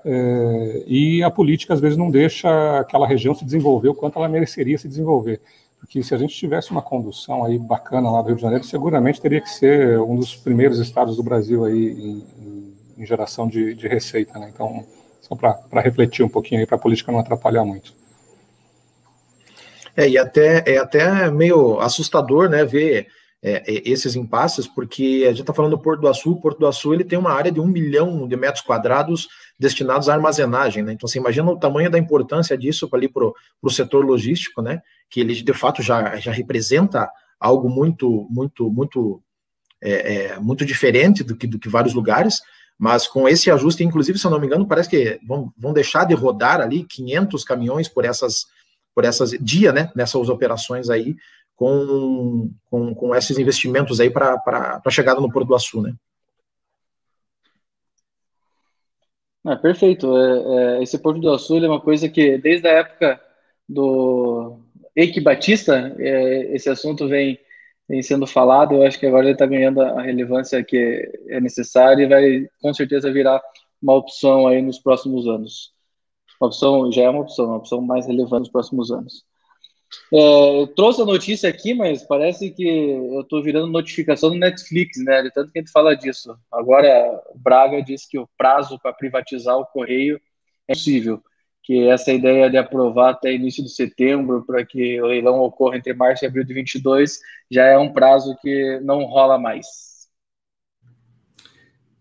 é, 0.05 0.83
e 0.85 1.23
a 1.23 1.31
política 1.31 1.73
às 1.73 1.79
vezes 1.79 1.97
não 1.97 2.11
deixa 2.11 2.79
aquela 2.79 3.07
região 3.07 3.33
se 3.33 3.43
desenvolver 3.43 3.89
o 3.89 3.95
quanto 3.95 4.19
ela 4.19 4.29
mereceria 4.29 4.77
se 4.77 4.87
desenvolver. 4.87 5.41
Porque 5.79 6.01
se 6.03 6.13
a 6.13 6.17
gente 6.17 6.35
tivesse 6.35 6.71
uma 6.71 6.81
condução 6.81 7.43
aí 7.43 7.57
bacana 7.57 8.11
lá 8.11 8.21
do 8.21 8.27
Rio 8.27 8.35
de 8.35 8.41
Janeiro, 8.41 8.63
seguramente 8.63 9.19
teria 9.19 9.41
que 9.41 9.49
ser 9.49 9.99
um 9.99 10.15
dos 10.15 10.35
primeiros 10.35 10.79
estados 10.79 11.15
do 11.15 11.23
Brasil 11.23 11.65
aí 11.65 11.89
em, 11.91 12.23
em, 12.97 13.05
geração 13.05 13.47
de, 13.47 13.73
de, 13.73 13.87
receita, 13.87 14.39
né? 14.39 14.51
Então, 14.53 14.85
só 15.21 15.35
para 15.35 15.81
refletir 15.81 16.23
um 16.23 16.29
pouquinho 16.29 16.61
aí, 16.61 16.67
para 16.67 16.75
a 16.75 16.79
política 16.79 17.11
não 17.11 17.19
atrapalhar 17.19 17.65
muito. 17.65 17.93
É, 19.95 20.09
e 20.09 20.17
até, 20.17 20.63
é 20.65 20.77
até 20.77 21.31
meio 21.31 21.79
assustador, 21.79 22.49
né, 22.49 22.65
ver 22.65 23.07
é, 23.41 23.63
é 23.67 23.89
esses 23.89 24.15
impasses, 24.15 24.67
porque 24.67 25.23
a 25.25 25.29
gente 25.29 25.41
está 25.41 25.53
falando 25.53 25.71
do 25.71 25.81
Porto 25.81 26.01
do 26.01 26.07
Açu, 26.07 26.31
o 26.31 26.41
Porto 26.41 26.59
do 26.59 26.67
Açu 26.67 26.93
ele 26.93 27.03
tem 27.03 27.17
uma 27.17 27.31
área 27.31 27.51
de 27.51 27.59
um 27.59 27.67
milhão 27.67 28.27
de 28.27 28.35
metros 28.35 28.63
quadrados 28.63 29.27
destinados 29.57 30.09
à 30.09 30.13
armazenagem, 30.13 30.83
né? 30.83 30.93
Então 30.93 31.07
você 31.07 31.19
imagina 31.19 31.49
o 31.49 31.57
tamanho 31.57 31.89
da 31.89 31.97
importância 31.97 32.57
disso 32.57 32.89
ali 32.91 33.07
para 33.07 33.23
o 33.25 33.69
setor 33.69 34.03
logístico, 34.03 34.61
né? 34.61 34.81
Que 35.09 35.21
ele 35.21 35.33
de 35.33 35.53
fato 35.53 35.81
já, 35.81 36.17
já 36.17 36.31
representa 36.31 37.09
algo 37.39 37.69
muito, 37.69 38.27
muito, 38.29 38.69
muito, 38.69 39.21
é, 39.81 40.15
é, 40.15 40.39
muito 40.39 40.65
diferente 40.65 41.23
do 41.23 41.35
que, 41.35 41.47
do 41.47 41.59
que 41.59 41.69
vários 41.69 41.93
lugares, 41.93 42.41
mas 42.77 43.07
com 43.07 43.29
esse 43.29 43.49
ajuste, 43.49 43.83
inclusive, 43.83 44.17
se 44.17 44.25
eu 44.25 44.31
não 44.31 44.39
me 44.39 44.47
engano, 44.47 44.67
parece 44.67 44.89
que 44.89 45.19
vão, 45.25 45.53
vão 45.57 45.71
deixar 45.71 46.05
de 46.05 46.13
rodar 46.13 46.59
ali 46.59 46.83
500 46.83 47.43
caminhões 47.43 47.87
por 47.87 48.03
essas 48.03 48.47
por 48.95 49.03
essas 49.03 49.31
dia, 49.31 49.73
né, 49.73 49.91
nessas 49.93 50.29
operações 50.29 50.89
aí 50.89 51.15
com, 51.55 52.49
com, 52.69 52.95
com 52.95 53.15
esses 53.15 53.37
investimentos 53.37 53.99
aí 53.99 54.09
para 54.09 54.81
a 54.83 54.89
chegada 54.89 55.19
no 55.19 55.31
Porto 55.31 55.47
do 55.47 55.55
Açu, 55.55 55.81
né? 55.81 55.93
É, 59.47 59.55
perfeito. 59.55 60.17
É, 60.17 60.79
é, 60.79 60.83
esse 60.83 60.97
Porto 60.97 61.19
do 61.19 61.31
Açu 61.31 61.57
é 61.57 61.67
uma 61.67 61.79
coisa 61.79 62.09
que, 62.09 62.37
desde 62.37 62.67
a 62.67 62.71
época 62.71 63.21
do 63.69 64.57
Eike 64.95 65.21
Batista, 65.21 65.95
é, 65.99 66.55
esse 66.55 66.67
assunto 66.67 67.07
vem, 67.07 67.39
vem 67.87 68.01
sendo 68.01 68.25
falado. 68.25 68.73
Eu 68.73 68.83
acho 68.83 68.99
que 68.99 69.05
agora 69.05 69.25
ele 69.25 69.33
está 69.33 69.45
ganhando 69.45 69.81
a 69.81 70.01
relevância 70.01 70.63
que 70.63 71.11
é 71.27 71.39
necessária 71.39 72.03
e 72.03 72.07
vai, 72.07 72.49
com 72.59 72.73
certeza, 72.73 73.11
virar 73.11 73.39
uma 73.81 73.93
opção 73.93 74.47
aí 74.47 74.61
nos 74.61 74.79
próximos 74.79 75.27
anos. 75.27 75.74
Uma 76.39 76.47
opção 76.47 76.91
já 76.91 77.03
é 77.03 77.09
uma 77.09 77.21
opção, 77.21 77.45
uma 77.45 77.57
opção 77.57 77.81
mais 77.81 78.05
relevante 78.07 78.41
nos 78.41 78.51
próximos 78.51 78.91
anos. 78.91 79.25
É, 80.13 80.61
eu 80.61 80.67
trouxe 80.67 81.01
a 81.01 81.05
notícia 81.05 81.49
aqui, 81.49 81.73
mas 81.73 82.03
parece 82.03 82.51
que 82.51 82.67
eu 82.67 83.21
estou 83.21 83.41
virando 83.41 83.67
notificação 83.67 84.29
do 84.29 84.37
Netflix, 84.37 85.03
né? 85.03 85.21
De 85.23 85.31
tanto 85.31 85.51
que 85.51 85.59
a 85.59 85.61
gente 85.61 85.71
fala 85.71 85.95
disso. 85.95 86.37
Agora, 86.51 87.21
o 87.33 87.37
Braga 87.37 87.81
disse 87.81 88.09
que 88.09 88.19
o 88.19 88.27
prazo 88.37 88.79
para 88.79 88.93
privatizar 88.93 89.57
o 89.57 89.65
correio 89.65 90.19
é 90.67 90.73
possível. 90.73 91.21
Que 91.63 91.87
essa 91.87 92.11
ideia 92.13 92.49
de 92.49 92.57
aprovar 92.57 93.11
até 93.11 93.33
início 93.33 93.63
de 93.63 93.69
setembro 93.69 94.45
para 94.45 94.63
que 94.65 95.01
o 95.01 95.07
leilão 95.07 95.39
ocorra 95.39 95.77
entre 95.77 95.93
março 95.93 96.23
e 96.23 96.27
abril 96.27 96.43
de 96.43 96.53
22 96.53 97.19
já 97.49 97.65
é 97.65 97.77
um 97.77 97.91
prazo 97.91 98.37
que 98.41 98.79
não 98.83 99.05
rola 99.05 99.37
mais. 99.39 99.94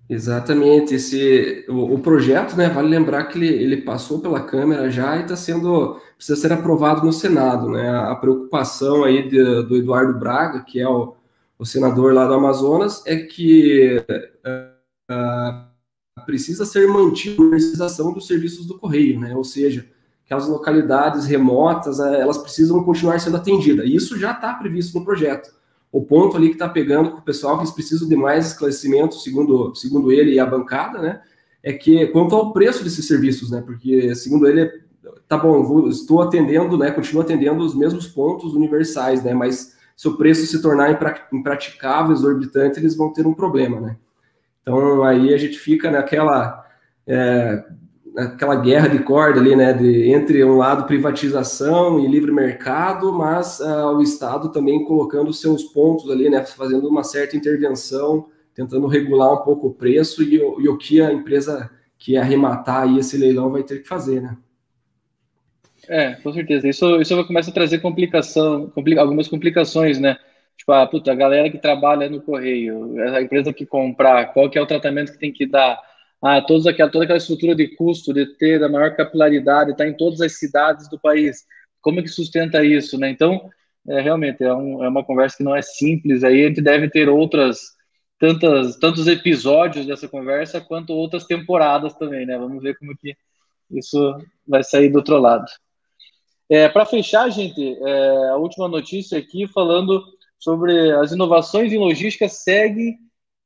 Exatamente, 0.08 0.94
esse 0.94 1.64
o, 1.66 1.94
o, 1.94 1.98
projeto, 1.98 2.54
né, 2.56 2.68
vale 2.68 2.88
lembrar 2.88 3.24
que 3.24 3.38
ele, 3.38 3.48
ele 3.48 3.76
passou 3.78 4.20
pela 4.20 4.40
Câmara 4.40 4.90
já 4.90 5.16
e 5.16 5.22
está 5.22 5.34
sendo 5.34 5.98
precisa 6.16 6.36
ser 6.36 6.52
aprovado 6.52 7.04
no 7.04 7.12
Senado, 7.12 7.70
né? 7.70 7.88
A 7.88 8.14
preocupação 8.14 9.02
aí 9.02 9.26
de, 9.28 9.62
do 9.62 9.76
Eduardo 9.76 10.18
Braga, 10.18 10.60
que 10.60 10.78
é 10.78 10.86
o, 10.86 11.14
o 11.58 11.64
senador 11.64 12.12
lá 12.12 12.26
do 12.26 12.34
Amazonas, 12.34 13.02
é 13.06 13.16
que 13.16 13.96
uh, 15.10 16.24
precisa 16.26 16.66
ser 16.66 16.86
mantida 16.86 17.34
a 17.34 17.36
comercialização 17.36 18.12
dos 18.12 18.26
serviços 18.26 18.66
do 18.66 18.78
correio, 18.78 19.18
né? 19.18 19.34
Ou 19.34 19.44
seja, 19.44 19.86
aquelas 20.24 20.46
localidades 20.46 21.24
remotas, 21.24 21.98
uh, 21.98 22.14
elas 22.14 22.38
precisam 22.38 22.84
continuar 22.84 23.18
sendo 23.20 23.38
atendidas. 23.38 23.88
Isso 23.88 24.18
já 24.18 24.32
está 24.32 24.52
previsto 24.52 24.98
no 24.98 25.04
projeto 25.04 25.50
o 25.94 26.02
ponto 26.02 26.36
ali 26.36 26.48
que 26.48 26.54
está 26.54 26.68
pegando 26.68 27.12
com 27.12 27.18
o 27.18 27.22
pessoal, 27.22 27.54
que 27.54 27.62
eles 27.62 27.72
precisam 27.72 28.08
de 28.08 28.16
mais 28.16 28.48
esclarecimento, 28.48 29.14
segundo, 29.14 29.72
segundo 29.76 30.10
ele 30.10 30.32
e 30.32 30.40
a 30.40 30.44
bancada, 30.44 31.00
né? 31.00 31.22
É 31.62 31.72
que 31.72 32.08
quanto 32.08 32.34
ao 32.34 32.52
preço 32.52 32.82
desses 32.82 33.06
serviços, 33.06 33.52
né? 33.52 33.62
Porque, 33.64 34.12
segundo 34.16 34.48
ele, 34.48 34.68
tá 35.28 35.38
bom, 35.38 35.62
vou, 35.62 35.88
estou 35.88 36.20
atendendo, 36.20 36.76
né? 36.76 36.90
Continuo 36.90 37.22
atendendo 37.22 37.64
os 37.64 37.76
mesmos 37.76 38.08
pontos 38.08 38.54
universais, 38.54 39.22
né? 39.22 39.32
Mas 39.34 39.76
se 39.96 40.08
o 40.08 40.16
preço 40.16 40.44
se 40.44 40.60
tornar 40.60 41.00
impraticável, 41.32 42.12
exorbitante, 42.12 42.80
eles 42.80 42.96
vão 42.96 43.12
ter 43.12 43.24
um 43.24 43.32
problema, 43.32 43.80
né? 43.80 43.96
Então 44.62 45.04
aí 45.04 45.32
a 45.32 45.38
gente 45.38 45.56
fica 45.60 45.92
naquela. 45.92 46.66
É, 47.06 47.64
aquela 48.16 48.56
guerra 48.56 48.88
de 48.88 49.00
corda 49.00 49.40
ali, 49.40 49.56
né, 49.56 49.72
de, 49.72 50.10
entre 50.10 50.44
um 50.44 50.56
lado 50.56 50.86
privatização 50.86 51.98
e 51.98 52.06
livre 52.06 52.30
mercado, 52.30 53.12
mas 53.12 53.60
uh, 53.60 53.96
o 53.96 54.02
Estado 54.02 54.50
também 54.50 54.84
colocando 54.84 55.32
seus 55.32 55.64
pontos 55.64 56.10
ali, 56.10 56.30
né, 56.30 56.44
fazendo 56.44 56.88
uma 56.88 57.02
certa 57.02 57.36
intervenção 57.36 58.26
tentando 58.54 58.86
regular 58.86 59.34
um 59.34 59.44
pouco 59.44 59.66
o 59.66 59.74
preço 59.74 60.22
e, 60.22 60.36
e 60.36 60.68
o 60.68 60.78
que 60.78 61.00
a 61.00 61.12
empresa 61.12 61.70
que 61.98 62.16
arrematar 62.16 62.82
aí 62.82 62.98
esse 62.98 63.18
leilão 63.18 63.50
vai 63.50 63.62
ter 63.62 63.82
que 63.82 63.88
fazer, 63.88 64.20
né? 64.20 64.36
É, 65.88 66.12
com 66.14 66.32
certeza. 66.32 66.68
Isso, 66.68 67.00
isso 67.00 67.14
vai 67.14 67.24
começar 67.24 67.50
a 67.50 67.54
trazer 67.54 67.80
complicação, 67.80 68.70
complica, 68.70 69.00
algumas 69.00 69.28
complicações, 69.28 69.98
né? 69.98 70.16
Tipo, 70.56 70.72
a, 70.72 70.86
puta, 70.86 71.12
a 71.12 71.14
galera 71.14 71.50
que 71.50 71.58
trabalha 71.58 72.08
no 72.08 72.22
correio, 72.22 72.98
a 73.14 73.20
empresa 73.20 73.52
que 73.52 73.66
comprar, 73.66 74.32
qual 74.32 74.48
que 74.48 74.56
é 74.56 74.62
o 74.62 74.66
tratamento 74.66 75.12
que 75.12 75.18
tem 75.18 75.32
que 75.32 75.46
dar? 75.46 75.78
Ah, 76.26 76.40
todos 76.40 76.66
aquela, 76.66 76.90
toda 76.90 77.04
aquela 77.04 77.18
estrutura 77.18 77.54
de 77.54 77.68
custo, 77.76 78.14
de 78.14 78.24
ter 78.24 78.64
a 78.64 78.68
maior 78.68 78.96
capilaridade, 78.96 79.72
estar 79.72 79.84
tá 79.84 79.90
em 79.90 79.94
todas 79.94 80.22
as 80.22 80.38
cidades 80.38 80.88
do 80.88 80.98
país. 80.98 81.44
Como 81.82 82.00
é 82.00 82.02
que 82.02 82.08
sustenta 82.08 82.64
isso, 82.64 82.98
né? 82.98 83.10
Então, 83.10 83.50
é, 83.86 84.00
realmente, 84.00 84.42
é, 84.42 84.50
um, 84.54 84.82
é 84.82 84.88
uma 84.88 85.04
conversa 85.04 85.36
que 85.36 85.44
não 85.44 85.54
é 85.54 85.60
simples. 85.60 86.24
Aí 86.24 86.42
a 86.42 86.48
gente 86.48 86.62
deve 86.62 86.88
ter 86.88 87.10
outras, 87.10 87.58
tantas, 88.18 88.76
tantos 88.78 89.06
episódios 89.06 89.84
dessa 89.84 90.08
conversa, 90.08 90.62
quanto 90.62 90.94
outras 90.94 91.24
temporadas 91.24 91.92
também, 91.92 92.24
né? 92.24 92.38
Vamos 92.38 92.62
ver 92.62 92.78
como 92.78 92.96
que 92.96 93.14
isso 93.70 94.16
vai 94.48 94.64
sair 94.64 94.88
do 94.88 94.96
outro 94.96 95.18
lado. 95.18 95.44
É, 96.48 96.70
Para 96.70 96.86
fechar, 96.86 97.28
gente, 97.28 97.76
é, 97.84 98.28
a 98.30 98.36
última 98.36 98.66
notícia 98.66 99.18
aqui 99.18 99.46
falando 99.46 100.02
sobre 100.38 100.90
as 100.92 101.12
inovações 101.12 101.70
em 101.70 101.78
logística 101.78 102.30
segue 102.30 102.96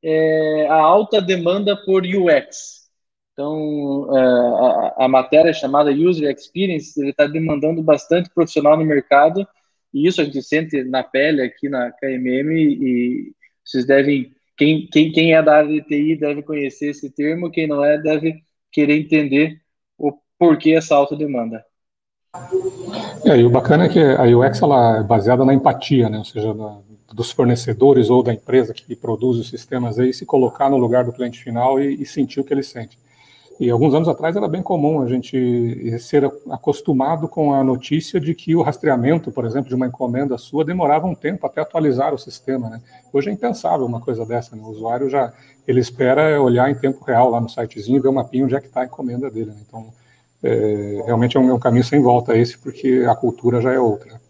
é, 0.03 0.67
a 0.69 0.77
alta 0.77 1.21
demanda 1.21 1.77
por 1.77 2.03
UX. 2.05 2.89
Então, 3.33 4.09
é, 4.17 4.21
a, 4.21 5.05
a, 5.05 5.09
matéria 5.09 5.53
chamada 5.53 5.93
User 5.93 6.29
Experience 6.31 7.01
está 7.09 7.27
demandando 7.27 7.83
bastante 7.83 8.29
profissional 8.31 8.77
no 8.77 8.85
mercado 8.85 9.47
e 9.95 10.07
isso 10.07 10.21
a 10.21 10.25
gente 10.25 10.43
sente 10.43 10.83
na 10.85 11.05
pele 11.05 11.43
aqui 11.43 11.69
na 11.69 11.93
KMM 11.93 12.53
e 12.53 13.33
vocês 13.65 13.87
devem, 13.87 14.33
quem, 14.57 14.89
quem, 14.89 15.13
quem 15.13 15.35
é 15.35 15.43
da 15.43 15.59
área 15.59 15.71
de 15.71 15.83
TI 15.83 16.17
deve 16.17 16.43
conhecer 16.43 16.89
esse 16.89 17.11
termo, 17.11 17.51
quem 17.51 17.69
não 17.69 17.85
é 17.85 17.97
deve 17.97 18.43
querer 18.73 18.99
entender 18.99 19.61
o 19.97 20.13
porquê 20.39 20.73
essa 20.73 20.97
alta 20.97 21.15
demanda. 21.15 21.65
É, 23.25 23.37
e 23.37 23.45
o 23.45 23.51
bacana 23.51 23.85
é 23.85 23.89
que 23.89 24.01
a 24.01 24.25
UX 24.25 24.61
ela 24.61 24.99
é 24.99 25.03
baseada 25.03 25.45
na 25.45 25.55
empatia, 25.55 26.09
né? 26.09 26.19
ou 26.19 26.25
seja, 26.25 26.53
na, 26.53 26.81
dos 27.13 27.31
fornecedores 27.31 28.11
ou 28.11 28.23
da 28.23 28.33
empresa 28.33 28.75
que 28.75 28.95
produz 28.95 29.39
os 29.39 29.49
sistemas 29.49 29.99
aí, 29.99 30.13
se 30.13 30.27
colocar 30.27 30.69
no 30.69 30.77
lugar 30.77 31.05
do 31.05 31.13
cliente 31.13 31.43
final 31.43 31.81
e, 31.81 32.03
e, 32.03 32.07
sentir 32.07 32.41
o 32.41 32.45
que 32.45 32.53
ele 32.53 32.63
sente. 32.63 32.99
E 33.59 33.71
alguns 33.71 33.93
anos 33.93 34.09
atrás 34.09 34.37
era 34.37 34.47
bem 34.47 34.63
comum 34.63 35.01
a 35.01 35.09
gente 35.09 35.99
ser 35.99 36.25
acostumado 36.49 37.27
com 37.27 37.53
a 37.53 37.65
notícia 37.65 38.21
de 38.21 38.33
que 38.33 38.55
o 38.55 38.63
rastreamento, 38.63 39.33
por 39.33 39.45
exemplo, 39.45 39.69
de 39.69 39.75
uma 39.75 39.87
encomenda 39.87 40.39
sua 40.39 40.65
demorava 40.65 41.09
um 41.09 41.15
tempo 41.15 41.45
até 41.45 41.61
atualizar 41.61 42.15
o 42.15 42.19
sistema. 42.19 42.71
Né? 42.71 42.81
Hoje 43.13 43.31
é 43.31 43.33
impensável 43.33 43.85
uma 43.85 44.01
coisa 44.01 44.25
dessa. 44.25 44.55
Né? 44.55 44.63
O 44.63 44.69
usuário 44.69 45.11
já 45.11 45.33
ele 45.67 45.81
espera 45.81 46.41
olhar 46.41 46.71
em 46.71 46.75
tempo 46.77 47.05
real 47.05 47.31
lá 47.31 47.41
no 47.41 47.49
sitezinho 47.49 48.01
ver 48.01 48.09
o 48.09 48.13
mapinha 48.13 48.45
onde 48.45 48.55
é 48.55 48.61
que 48.61 48.69
está 48.69 48.83
a 48.83 48.85
encomenda 48.85 49.29
dele. 49.29 49.51
Né? 49.51 49.59
Então, 49.67 49.93
é, 50.43 51.03
realmente 51.05 51.37
é 51.37 51.41
um, 51.41 51.51
é 51.51 51.53
um, 51.53 51.59
caminho 51.59 51.85
sem 51.85 52.01
volta 52.01 52.37
esse, 52.37 52.57
porque 52.57 53.05
a 53.09 53.15
cultura 53.17 53.61
já 53.61 53.73
é 53.73 53.79
outra. 53.79 54.21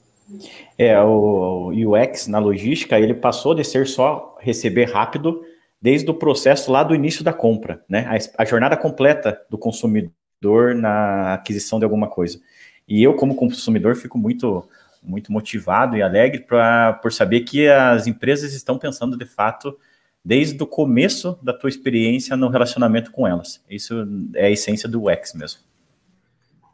É, 0.76 1.00
o 1.00 1.70
UX 1.70 2.26
na 2.26 2.38
logística, 2.38 2.99
ele 2.99 3.14
passou 3.14 3.54
de 3.54 3.64
ser 3.64 3.87
só 3.87 4.37
receber 4.40 4.90
rápido 4.90 5.42
desde 5.80 6.11
o 6.11 6.14
processo 6.14 6.70
lá 6.70 6.82
do 6.82 6.94
início 6.94 7.25
da 7.25 7.32
compra, 7.32 7.85
né? 7.88 8.06
A, 8.06 8.42
a 8.42 8.44
jornada 8.44 8.76
completa 8.76 9.40
do 9.49 9.56
consumidor 9.56 10.75
na 10.75 11.35
aquisição 11.35 11.78
de 11.78 11.85
alguma 11.85 12.08
coisa. 12.08 12.40
E 12.87 13.02
eu, 13.02 13.14
como 13.14 13.35
consumidor, 13.35 13.97
fico 13.97 14.18
muito 14.18 14.68
muito 15.02 15.32
motivado 15.32 15.97
e 15.97 16.02
alegre 16.02 16.40
pra, 16.40 16.94
por 16.94 17.12
saber 17.12 17.40
que 17.40 17.68
as 17.68 18.06
empresas 18.06 18.52
estão 18.52 18.78
pensando 18.78 19.16
de 19.16 19.25
fato 19.25 19.76
desde 20.25 20.62
o 20.62 20.66
começo 20.66 21.38
da 21.42 21.52
tua 21.52 21.70
experiência 21.70 22.37
no 22.37 22.49
relacionamento 22.49 23.11
com 23.11 23.26
elas. 23.26 23.64
Isso 23.70 24.06
é 24.35 24.47
a 24.47 24.50
essência 24.50 24.88
do 24.88 25.08
UX 25.08 25.35
mesmo. 25.35 25.61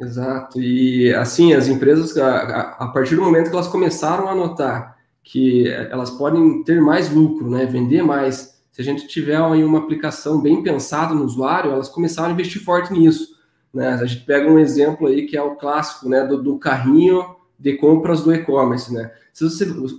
Exato. 0.00 0.60
E 0.60 1.12
assim, 1.14 1.52
as 1.54 1.68
empresas, 1.68 2.16
a, 2.16 2.76
a, 2.78 2.88
partir 2.88 3.16
do 3.16 3.22
momento 3.22 3.48
que 3.48 3.54
elas 3.54 3.68
começaram 3.68 4.28
a 4.28 4.34
notar 4.34 4.94
que 5.22 5.66
elas 5.68 6.10
podem 6.10 6.62
ter 6.62 6.80
mais 6.82 7.10
lucro, 7.10 7.50
né, 7.50 7.64
vender 7.64 8.02
mais, 8.02 8.62
se 8.70 8.82
a 8.82 8.84
gente 8.84 9.08
tiver 9.08 9.36
aí 9.36 9.64
uma 9.64 9.78
aplicação 9.78 10.38
bem 10.40 10.62
pensada 10.62 11.14
no 11.14 11.24
usuário, 11.24 11.70
elas 11.70 11.88
começaram 11.88 12.28
a 12.28 12.32
investir 12.32 12.62
forte 12.62 12.92
nisso. 12.92 13.34
Né? 13.72 13.88
A 13.88 14.04
gente 14.04 14.24
pega 14.24 14.50
um 14.50 14.58
exemplo 14.58 15.06
aí 15.06 15.26
que 15.26 15.36
é 15.36 15.42
o 15.42 15.56
clássico 15.56 16.08
né, 16.08 16.24
do, 16.24 16.42
do 16.42 16.58
carrinho 16.58 17.24
de 17.58 17.72
compras 17.78 18.22
do 18.22 18.34
e-commerce. 18.34 18.92
Né? 18.92 19.10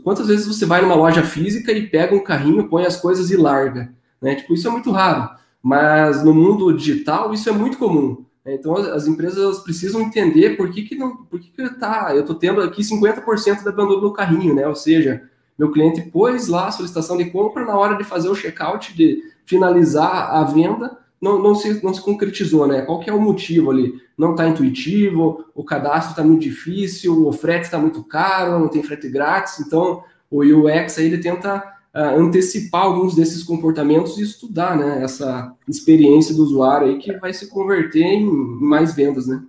Quantas 0.04 0.28
vezes 0.28 0.46
você 0.46 0.66
vai 0.66 0.82
numa 0.82 0.96
loja 0.96 1.24
física 1.24 1.72
e 1.72 1.88
pega 1.88 2.16
um 2.16 2.24
carrinho, 2.24 2.70
põe 2.70 2.86
as 2.86 2.96
coisas 2.96 3.32
e 3.32 3.36
larga? 3.36 3.92
Né? 4.22 4.36
Tipo, 4.36 4.54
isso 4.54 4.68
é 4.68 4.72
muito 4.72 4.92
raro. 4.92 5.30
Mas 5.62 6.24
no 6.24 6.34
mundo 6.34 6.72
digital 6.72 7.34
isso 7.34 7.50
é 7.50 7.52
muito 7.52 7.80
comum. 7.80 8.24
Então 8.46 8.76
as 8.76 9.08
empresas 9.08 9.60
precisam 9.60 10.02
entender 10.02 10.56
por 10.56 10.72
que, 10.72 10.84
que 10.84 10.96
não, 10.96 11.18
por 11.18 11.40
que, 11.40 11.50
que 11.50 11.70
tá, 11.80 12.14
eu 12.14 12.22
estou 12.22 12.36
tendo 12.36 12.62
aqui 12.62 12.84
50% 12.84 13.64
da 13.64 13.72
abandono 13.72 14.02
no 14.02 14.14
carrinho, 14.14 14.54
né? 14.54 14.68
Ou 14.68 14.76
seja, 14.76 15.24
meu 15.58 15.72
cliente 15.72 16.02
pôs 16.02 16.48
lá 16.48 16.68
a 16.68 16.72
solicitação 16.72 17.18
de 17.18 17.26
compra 17.26 17.66
na 17.66 17.76
hora 17.76 17.96
de 17.96 18.04
fazer 18.04 18.30
o 18.30 18.36
checkout, 18.36 18.96
de 18.96 19.24
finalizar 19.46 20.36
a 20.36 20.44
venda, 20.44 20.98
não, 21.20 21.42
não, 21.42 21.56
se, 21.56 21.84
não 21.84 21.94
se 21.94 22.02
concretizou, 22.02 22.68
né? 22.68 22.82
Qual 22.82 23.00
que 23.00 23.10
é 23.10 23.14
o 23.14 23.20
motivo 23.20 23.72
ali? 23.72 24.00
Não 24.18 24.32
está 24.32 24.48
intuitivo, 24.48 25.46
o 25.56 25.64
cadastro 25.64 26.12
está 26.12 26.24
muito 26.24 26.42
difícil, 26.42 27.28
o 27.28 27.32
frete 27.32 27.66
está 27.66 27.80
muito 27.80 28.04
caro, 28.04 28.60
não 28.60 28.68
tem 28.68 28.84
frete 28.84 29.10
grátis, 29.10 29.60
então 29.60 30.04
o 30.30 30.44
UX 30.44 30.98
aí 30.98 31.06
ele 31.06 31.18
tenta 31.18 31.64
uh, 31.96 32.20
antecipar 32.20 32.84
alguns 32.84 33.16
desses 33.16 33.42
comportamentos 33.44 34.18
e 34.18 34.24
estudar 34.24 34.78
né, 34.78 35.02
essa 35.02 35.56
experiência 35.68 36.36
do 36.36 36.44
usuário 36.44 36.90
aí 36.90 36.98
que 36.98 37.14
vai 37.14 37.34
se 37.34 37.50
converter 37.50 38.04
em 38.04 38.26
mais 38.26 38.94
vendas, 38.94 39.28
né? 39.28 39.42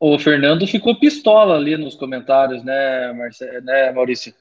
O 0.00 0.18
Fernando 0.18 0.66
ficou 0.66 0.98
pistola 0.98 1.56
ali 1.56 1.76
nos 1.76 1.94
comentários, 1.94 2.64
né, 2.64 3.12
Marce... 3.12 3.44
né 3.60 3.92
Maurício? 3.92 4.32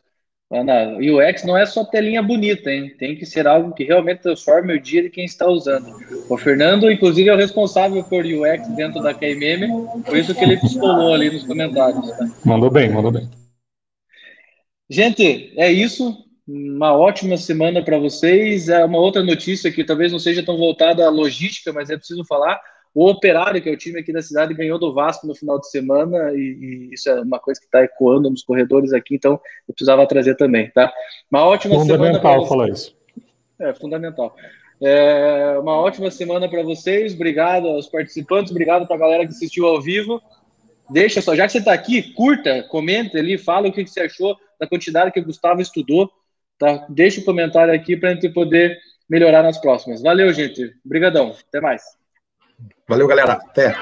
Ana, 0.51 0.97
UX 0.97 1.43
não 1.43 1.55
é 1.55 1.63
só 1.63 1.85
telinha 1.85 2.23
bonita, 2.23 2.71
hein? 2.71 2.91
Tem 2.97 3.15
que 3.15 3.23
ser 3.23 3.45
algo 3.47 3.71
que 3.71 3.83
realmente 3.83 4.23
transforme 4.23 4.73
o 4.73 4.81
dia 4.81 5.03
de 5.03 5.09
quem 5.11 5.23
está 5.23 5.47
usando. 5.47 5.95
O 6.27 6.37
Fernando, 6.37 6.91
inclusive, 6.91 7.29
é 7.29 7.33
o 7.33 7.37
responsável 7.37 8.03
por 8.03 8.25
UX 8.25 8.67
dentro 8.69 8.99
da 9.03 9.13
KMM, 9.13 9.67
por 10.03 10.17
isso 10.17 10.33
que 10.33 10.43
ele 10.43 10.57
pistolou 10.57 11.13
ali 11.13 11.29
nos 11.29 11.43
comentários. 11.43 12.09
Tá? 12.17 12.27
Mandou 12.43 12.71
bem, 12.71 12.89
mandou 12.89 13.11
bem. 13.11 13.29
Gente, 14.89 15.53
é 15.55 15.71
isso. 15.71 16.17
Uma 16.51 16.97
ótima 16.97 17.37
semana 17.37 17.83
para 17.83 17.99
vocês. 17.99 18.69
É 18.69 18.83
uma 18.83 18.97
outra 18.97 19.21
notícia 19.21 19.71
que 19.71 19.83
talvez 19.83 20.11
não 20.11 20.17
seja 20.17 20.43
tão 20.43 20.57
voltada 20.57 21.05
à 21.05 21.09
logística, 21.09 21.71
mas 21.71 21.91
é 21.91 21.97
preciso 21.97 22.25
falar. 22.25 22.59
O 22.91 23.07
Operário, 23.07 23.61
que 23.61 23.69
é 23.69 23.71
o 23.71 23.77
time 23.77 23.99
aqui 23.99 24.11
da 24.11 24.21
cidade, 24.21 24.55
ganhou 24.55 24.79
do 24.79 24.91
Vasco 24.91 25.27
no 25.27 25.35
final 25.35 25.59
de 25.59 25.69
semana 25.69 26.33
e, 26.33 26.39
e 26.39 26.93
isso 26.93 27.07
é 27.07 27.21
uma 27.21 27.37
coisa 27.39 27.59
que 27.59 27.67
está 27.67 27.83
ecoando 27.83 28.31
nos 28.31 28.41
corredores 28.41 28.93
aqui, 28.93 29.13
então 29.13 29.33
eu 29.67 29.75
precisava 29.75 30.07
trazer 30.07 30.35
também, 30.35 30.71
tá? 30.71 30.91
Uma 31.29 31.45
ótima 31.45 31.75
fundamental 31.75 31.97
semana. 31.99 32.19
Fundamental 32.19 32.47
falar 32.47 32.69
isso. 32.69 32.97
É, 33.59 33.73
fundamental. 33.75 34.35
É, 34.81 35.57
uma 35.61 35.77
ótima 35.77 36.09
semana 36.09 36.49
para 36.49 36.63
vocês. 36.63 37.13
Obrigado 37.13 37.67
aos 37.67 37.87
participantes, 37.87 38.51
obrigado 38.51 38.87
para 38.87 38.95
a 38.95 38.99
galera 38.99 39.23
que 39.23 39.33
assistiu 39.33 39.67
ao 39.67 39.79
vivo. 39.79 40.19
Deixa 40.89 41.21
só, 41.21 41.35
já 41.35 41.45
que 41.45 41.51
você 41.51 41.59
está 41.59 41.73
aqui, 41.73 42.01
curta, 42.13 42.63
comenta 42.63 43.19
ali, 43.19 43.37
fala 43.37 43.67
o 43.67 43.71
que 43.71 43.85
você 43.85 44.01
achou 44.01 44.35
da 44.59 44.65
quantidade 44.65 45.11
que 45.11 45.19
o 45.19 45.25
Gustavo 45.25 45.61
estudou. 45.61 46.11
Tá? 46.59 46.85
Deixa 46.89 47.19
o 47.19 47.23
um 47.23 47.25
comentário 47.25 47.73
aqui 47.73 47.95
para 47.95 48.09
a 48.09 48.13
gente 48.13 48.29
poder 48.29 48.77
melhorar 49.09 49.41
nas 49.41 49.57
próximas. 49.57 50.01
Valeu, 50.01 50.31
gente. 50.33 50.75
Obrigadão. 50.85 51.33
Até 51.47 51.61
mais. 51.61 51.81
Valeu, 52.87 53.07
galera. 53.07 53.33
Até. 53.33 53.73